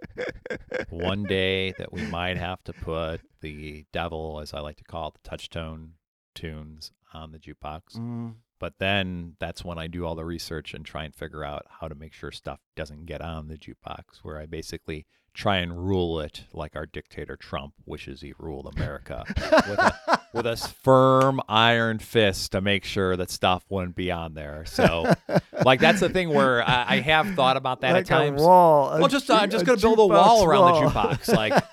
[0.90, 5.10] One day that we might have to put the devil, as I like to call
[5.10, 5.92] it, the touchtone
[6.36, 7.96] tunes on the jukebox.
[7.98, 11.66] Mm, But then that's when I do all the research and try and figure out
[11.80, 15.88] how to make sure stuff doesn't get on the jukebox, where I basically try and
[15.88, 21.42] rule it like our dictator Trump wishes he ruled America with a, with a firm
[21.50, 24.64] iron fist to make sure that stuff wouldn't be on there.
[24.66, 25.14] So,
[25.66, 28.42] like, that's the thing where I, I have thought about that like at times.
[28.42, 28.98] a wall.
[29.00, 30.82] Well, just uh, ju- I'm just gonna build a wall around wall.
[30.82, 31.36] the jukebox.
[31.36, 31.64] Like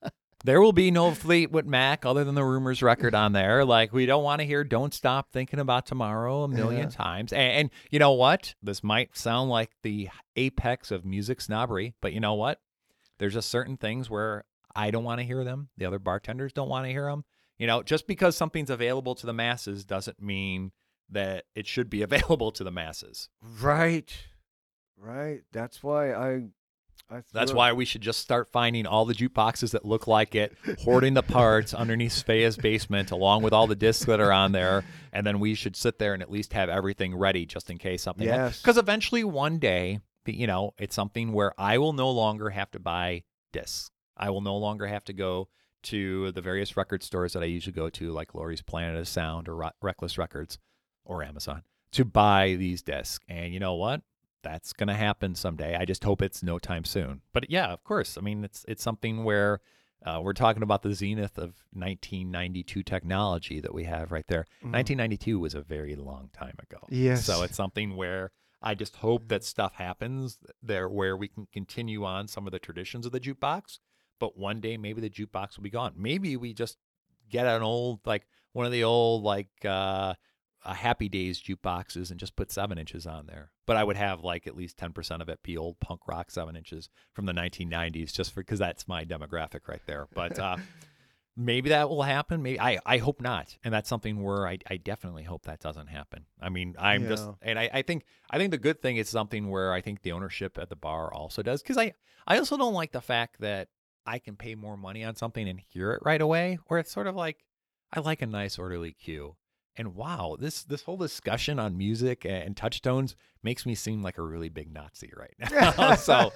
[0.44, 3.64] there will be no Fleetwood Mac other than the Rumours record on there.
[3.64, 6.96] Like we don't want to hear "Don't Stop Thinking About Tomorrow" a million Yeah.
[6.96, 7.32] times.
[7.32, 8.54] And, and you know what?
[8.62, 12.60] This might sound like the apex of music snobbery, but you know what?
[13.18, 14.44] There's just certain things where
[14.74, 15.68] I don't want to hear them.
[15.76, 17.24] The other bartenders don't want to hear them.
[17.58, 20.72] You know, just because something's available to the masses doesn't mean
[21.10, 23.28] that it should be available to the masses.
[23.60, 24.12] Right,
[24.98, 25.42] right.
[25.52, 26.42] That's why I.
[27.10, 30.56] I That's why we should just start finding all the jukeboxes that look like it,
[30.82, 34.82] hoarding the parts underneath Spea's basement, along with all the discs that are on there,
[35.12, 38.02] and then we should sit there and at least have everything ready just in case
[38.02, 38.26] something.
[38.26, 38.62] Yes.
[38.62, 42.78] Because eventually, one day, you know, it's something where I will no longer have to
[42.78, 43.90] buy discs.
[44.16, 45.48] I will no longer have to go
[45.84, 49.48] to the various record stores that I usually go to, like Laurie's Planet of Sound
[49.48, 50.58] or Reckless Records
[51.04, 51.62] or Amazon,
[51.92, 53.24] to buy these discs.
[53.28, 54.02] And you know what?
[54.42, 55.76] that's going to happen someday.
[55.76, 57.22] I just hope it's no time soon.
[57.32, 58.18] But yeah, of course.
[58.18, 59.60] I mean, it's it's something where
[60.04, 64.46] uh, we're talking about the zenith of 1992 technology that we have right there.
[64.64, 64.72] Mhm.
[64.72, 66.78] 1992 was a very long time ago.
[66.90, 67.24] Yes.
[67.24, 72.04] So it's something where I just hope that stuff happens there where we can continue
[72.04, 73.78] on some of the traditions of the jukebox.
[74.18, 75.94] But one day maybe the jukebox will be gone.
[75.96, 76.78] Maybe we just
[77.30, 80.14] get an old like one of the old like uh,
[80.64, 83.50] Happy Days jukeboxes and just put seven inches on there.
[83.66, 86.30] But I would have like at least ten percent of it be old punk rock
[86.30, 90.06] seven inches from the 1990s, just for because that's my demographic right there.
[90.14, 90.56] But uh,
[91.36, 92.42] maybe that will happen.
[92.42, 95.88] Maybe I, I hope not, and that's something where I, I definitely hope that doesn't
[95.88, 96.26] happen.
[96.40, 99.50] I mean, I'm just, and I, I think I think the good thing is something
[99.50, 101.94] where I think the ownership at the bar also does, because I
[102.26, 103.68] I also don't like the fact that
[104.06, 107.06] I can pay more money on something and hear it right away, or it's sort
[107.06, 107.44] of like
[107.92, 109.36] I like a nice orderly cue.
[109.74, 114.22] And wow, this this whole discussion on music and touchstones makes me seem like a
[114.22, 115.94] really big Nazi right now.
[115.94, 116.30] so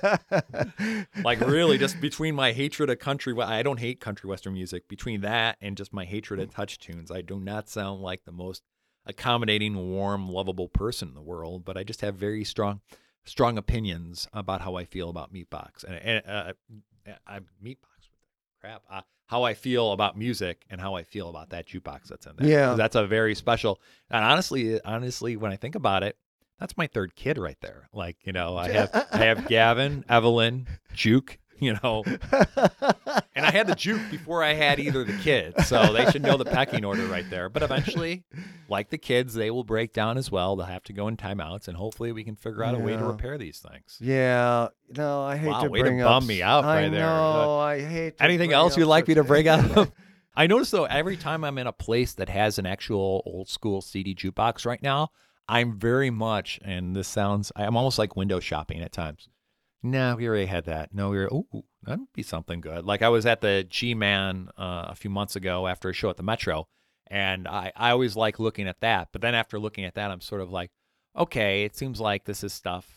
[1.22, 5.20] like really just between my hatred of country i don't hate country western music between
[5.20, 8.62] that and just my hatred of TouchTunes i do not sound like the most
[9.06, 12.80] accommodating warm lovable person in the world but i just have very strong
[13.24, 16.52] strong opinions about how i feel about meatbox and, and uh,
[17.26, 18.82] uh, meatbox with the crap.
[18.90, 22.32] Uh, how i feel about music and how i feel about that jukebox that's in
[22.36, 22.48] there.
[22.48, 23.80] Yeah, that's a very special
[24.10, 26.16] and honestly honestly when i think about it
[26.58, 27.88] that's my third kid right there.
[27.92, 32.04] Like you know i have i have gavin evelyn juke you know
[33.34, 36.36] and I had the juke before I had either the kids, so they should know
[36.36, 37.48] the pecking order right there.
[37.48, 38.24] But eventually,
[38.68, 40.56] like the kids, they will break down as well.
[40.56, 43.04] They'll have to go in timeouts, and hopefully, we can figure out a way to
[43.04, 43.96] repair these things.
[44.00, 46.28] yeah, no, I hate Wow, to way to bring bum up.
[46.28, 47.00] me out I right there.
[47.06, 48.18] know, I hate.
[48.18, 49.88] To Anything bring else up you'd like me to such bring up?
[50.34, 53.80] I notice though, every time I'm in a place that has an actual old school
[53.80, 55.08] CD jukebox right now,
[55.48, 59.28] I'm very much, and this sounds, I'm almost like window shopping at times.
[59.90, 60.92] No, we already had that.
[60.92, 62.84] No, we were, ooh, that'd be something good.
[62.84, 66.10] Like I was at the G Man uh, a few months ago after a show
[66.10, 66.66] at the Metro,
[67.06, 69.08] and I, I always like looking at that.
[69.12, 70.70] But then after looking at that, I'm sort of like,
[71.16, 72.88] okay, it seems like this is stuff,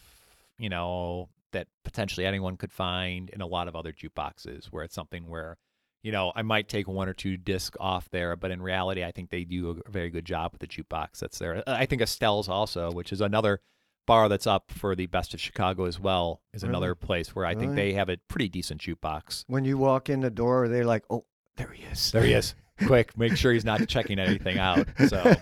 [0.58, 4.96] you know, that potentially anyone could find in a lot of other jukeboxes where it's
[4.96, 5.58] something where,
[6.02, 9.12] you know, I might take one or two discs off there, but in reality, I
[9.12, 11.62] think they do a very good job with the jukebox that's there.
[11.68, 13.62] I think Estelle's also, which is another
[14.10, 16.72] bar that's up for the best of Chicago as well, is Really?
[16.72, 19.46] another place where I think they have a pretty decent jukebox.
[19.48, 21.26] When you walk in the door, they're like, "Oh,
[21.58, 22.56] there he is." There he is.
[22.88, 24.88] Quick, make sure he's not checking anything out.
[25.10, 25.22] So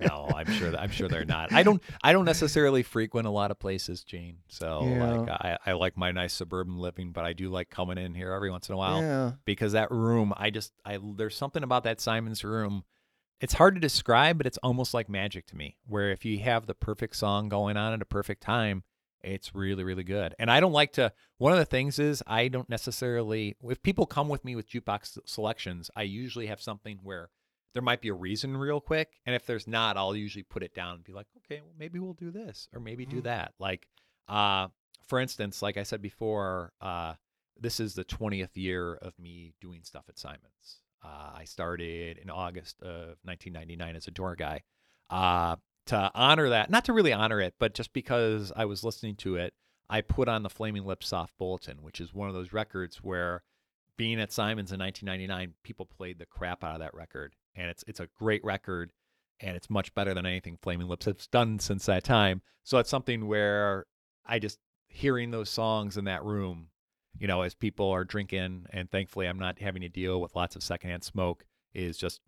[0.00, 1.52] no, I'm sure that I'm sure they're not.
[1.52, 4.36] I don't I don't necessarily frequent a lot of places, Gene.
[4.46, 5.10] So Yeah.
[5.10, 8.32] like I, I like my nice suburban living, but I do like coming in here
[8.32, 9.32] every once in a while yeah.
[9.44, 12.84] because that room, I just I there's something about that Simon's room.
[13.40, 15.76] It's hard to describe, but it's almost like magic to me.
[15.86, 18.84] Where if you have the perfect song going on at a perfect time,
[19.22, 20.34] it's really really good.
[20.38, 21.12] And I don't like to.
[21.38, 23.56] One of the things is I don't necessarily.
[23.62, 27.30] If people come with me with jukebox selections, I usually have something where
[27.72, 30.74] there might be a reason real quick, and if there's not, I'll usually put it
[30.74, 33.24] down and be like, okay, well maybe we'll do this or maybe do Mhm.
[33.24, 33.54] that.
[33.60, 33.86] Like,
[34.26, 34.68] uh,
[35.06, 37.14] for instance, like I said before, uh,
[37.58, 40.80] this is the 20th year of me doing stuff at Simon's.
[41.02, 44.62] Uh, I started in August of 1999 as a door guy.
[45.08, 49.16] Uh, to honor that, not to really honor it, but just because I was listening
[49.16, 49.54] to it,
[49.88, 53.42] I put on the Flaming Lips Soft Bulletin, which is one of those records where
[53.96, 57.34] being at Simon's in 1999, people played the crap out of that record.
[57.54, 58.92] And it's it's a great record
[59.40, 62.40] and it's much better than anything Flaming Lips has done since that time.
[62.62, 63.84] So it's something where
[64.24, 66.68] I just hearing those songs in that room,
[67.18, 70.56] you know, as people are drinking, and thankfully I'm not having to deal with lots
[70.56, 71.44] of secondhand smoke,
[71.74, 72.20] is just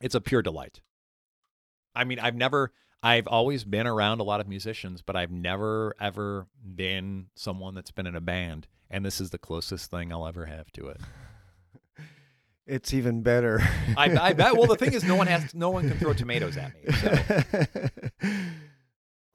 [0.00, 0.80] it's a pure delight.
[1.94, 5.94] I mean, I've never I've always been around a lot of musicians, but I've never
[6.00, 10.26] ever been someone that's been in a band, and this is the closest thing I'll
[10.26, 11.00] ever have to it.
[12.66, 13.60] It's even better.
[13.94, 14.56] I, I bet.
[14.56, 16.92] Well, the thing is, no one has no one can throw tomatoes at me.
[16.94, 18.30] So.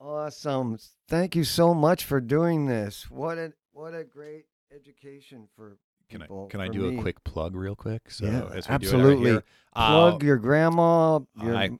[0.00, 0.78] awesome.
[1.06, 3.08] Thank you so much for doing this.
[3.08, 5.76] What a what a great education for
[6.08, 6.46] Can I people.
[6.46, 8.10] can I do a quick plug real quick?
[8.10, 9.30] So Yeah, as we do it right absolutely.
[9.30, 9.44] here,
[9.74, 11.70] plug uh, your grandma, your I-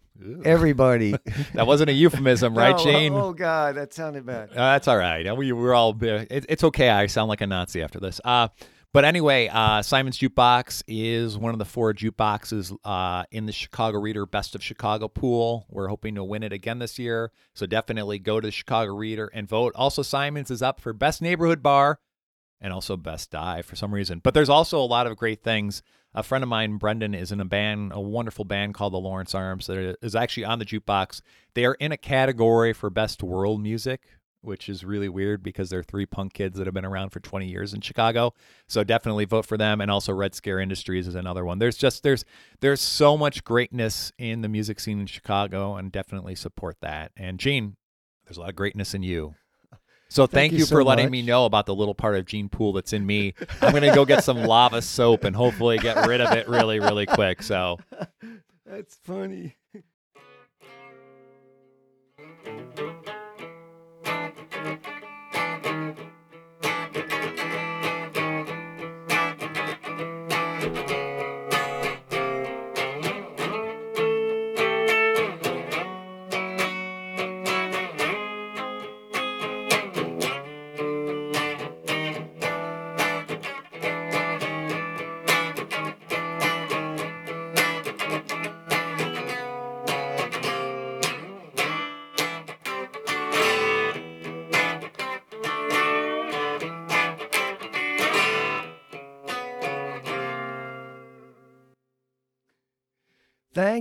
[0.44, 1.14] everybody?
[1.54, 3.14] that wasn't a euphemism, right, No, Jane?
[3.14, 4.50] Oh God, that sounded bad.
[4.50, 5.36] Uh, that's all right.
[5.36, 5.96] We, we're all.
[6.02, 6.88] It, it's okay.
[6.90, 8.20] I sound like a Nazi after this.
[8.24, 8.48] Uh,
[8.92, 14.00] but anyway, uh, Simon's Jukebox is one of the four jukeboxes uh, in the Chicago
[14.00, 15.64] Reader Best of Chicago pool.
[15.70, 17.30] We're hoping to win it again this year.
[17.54, 19.74] So definitely go to the Chicago Reader and vote.
[19.76, 22.00] Also, Simon's is up for Best Neighborhood Bar
[22.60, 24.20] and also Best Dive for some reason.
[24.22, 25.82] But there's also a lot of great things.
[26.14, 29.34] A friend of mine, Brendan, is in a band, a wonderful band called the Lawrence
[29.34, 31.22] Arms that is actually on the jukebox.
[31.54, 34.02] They are in a category for Best World Music,
[34.42, 37.46] which is really weird because they're three punk kids that have been around for 20
[37.46, 38.34] years in Chicago.
[38.66, 39.80] So definitely vote for them.
[39.80, 41.58] And also Red Scare Industries is another one.
[41.58, 42.24] There's just there's
[42.60, 47.12] there's so much greatness in the music scene in Chicago, and definitely support that.
[47.16, 47.76] And Gene,
[48.24, 49.34] there's a lot of greatness in you.
[50.10, 52.48] So thank, you you, so for letting me know about the little part of Gene
[52.48, 53.32] Pool that's in me.
[53.62, 57.06] I'm gonna go get some lava soap and hopefully get rid of it really, really
[57.06, 57.42] quick.
[57.44, 57.78] So
[58.66, 59.56] That's funny.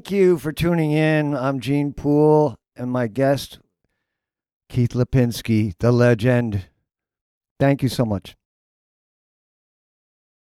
[0.09, 1.35] Thank you for tuning in.
[1.35, 3.59] I'm Gene Poole and my guest,
[4.67, 6.65] Keith Lipinski, the legend.
[7.59, 8.35] Thank you so much.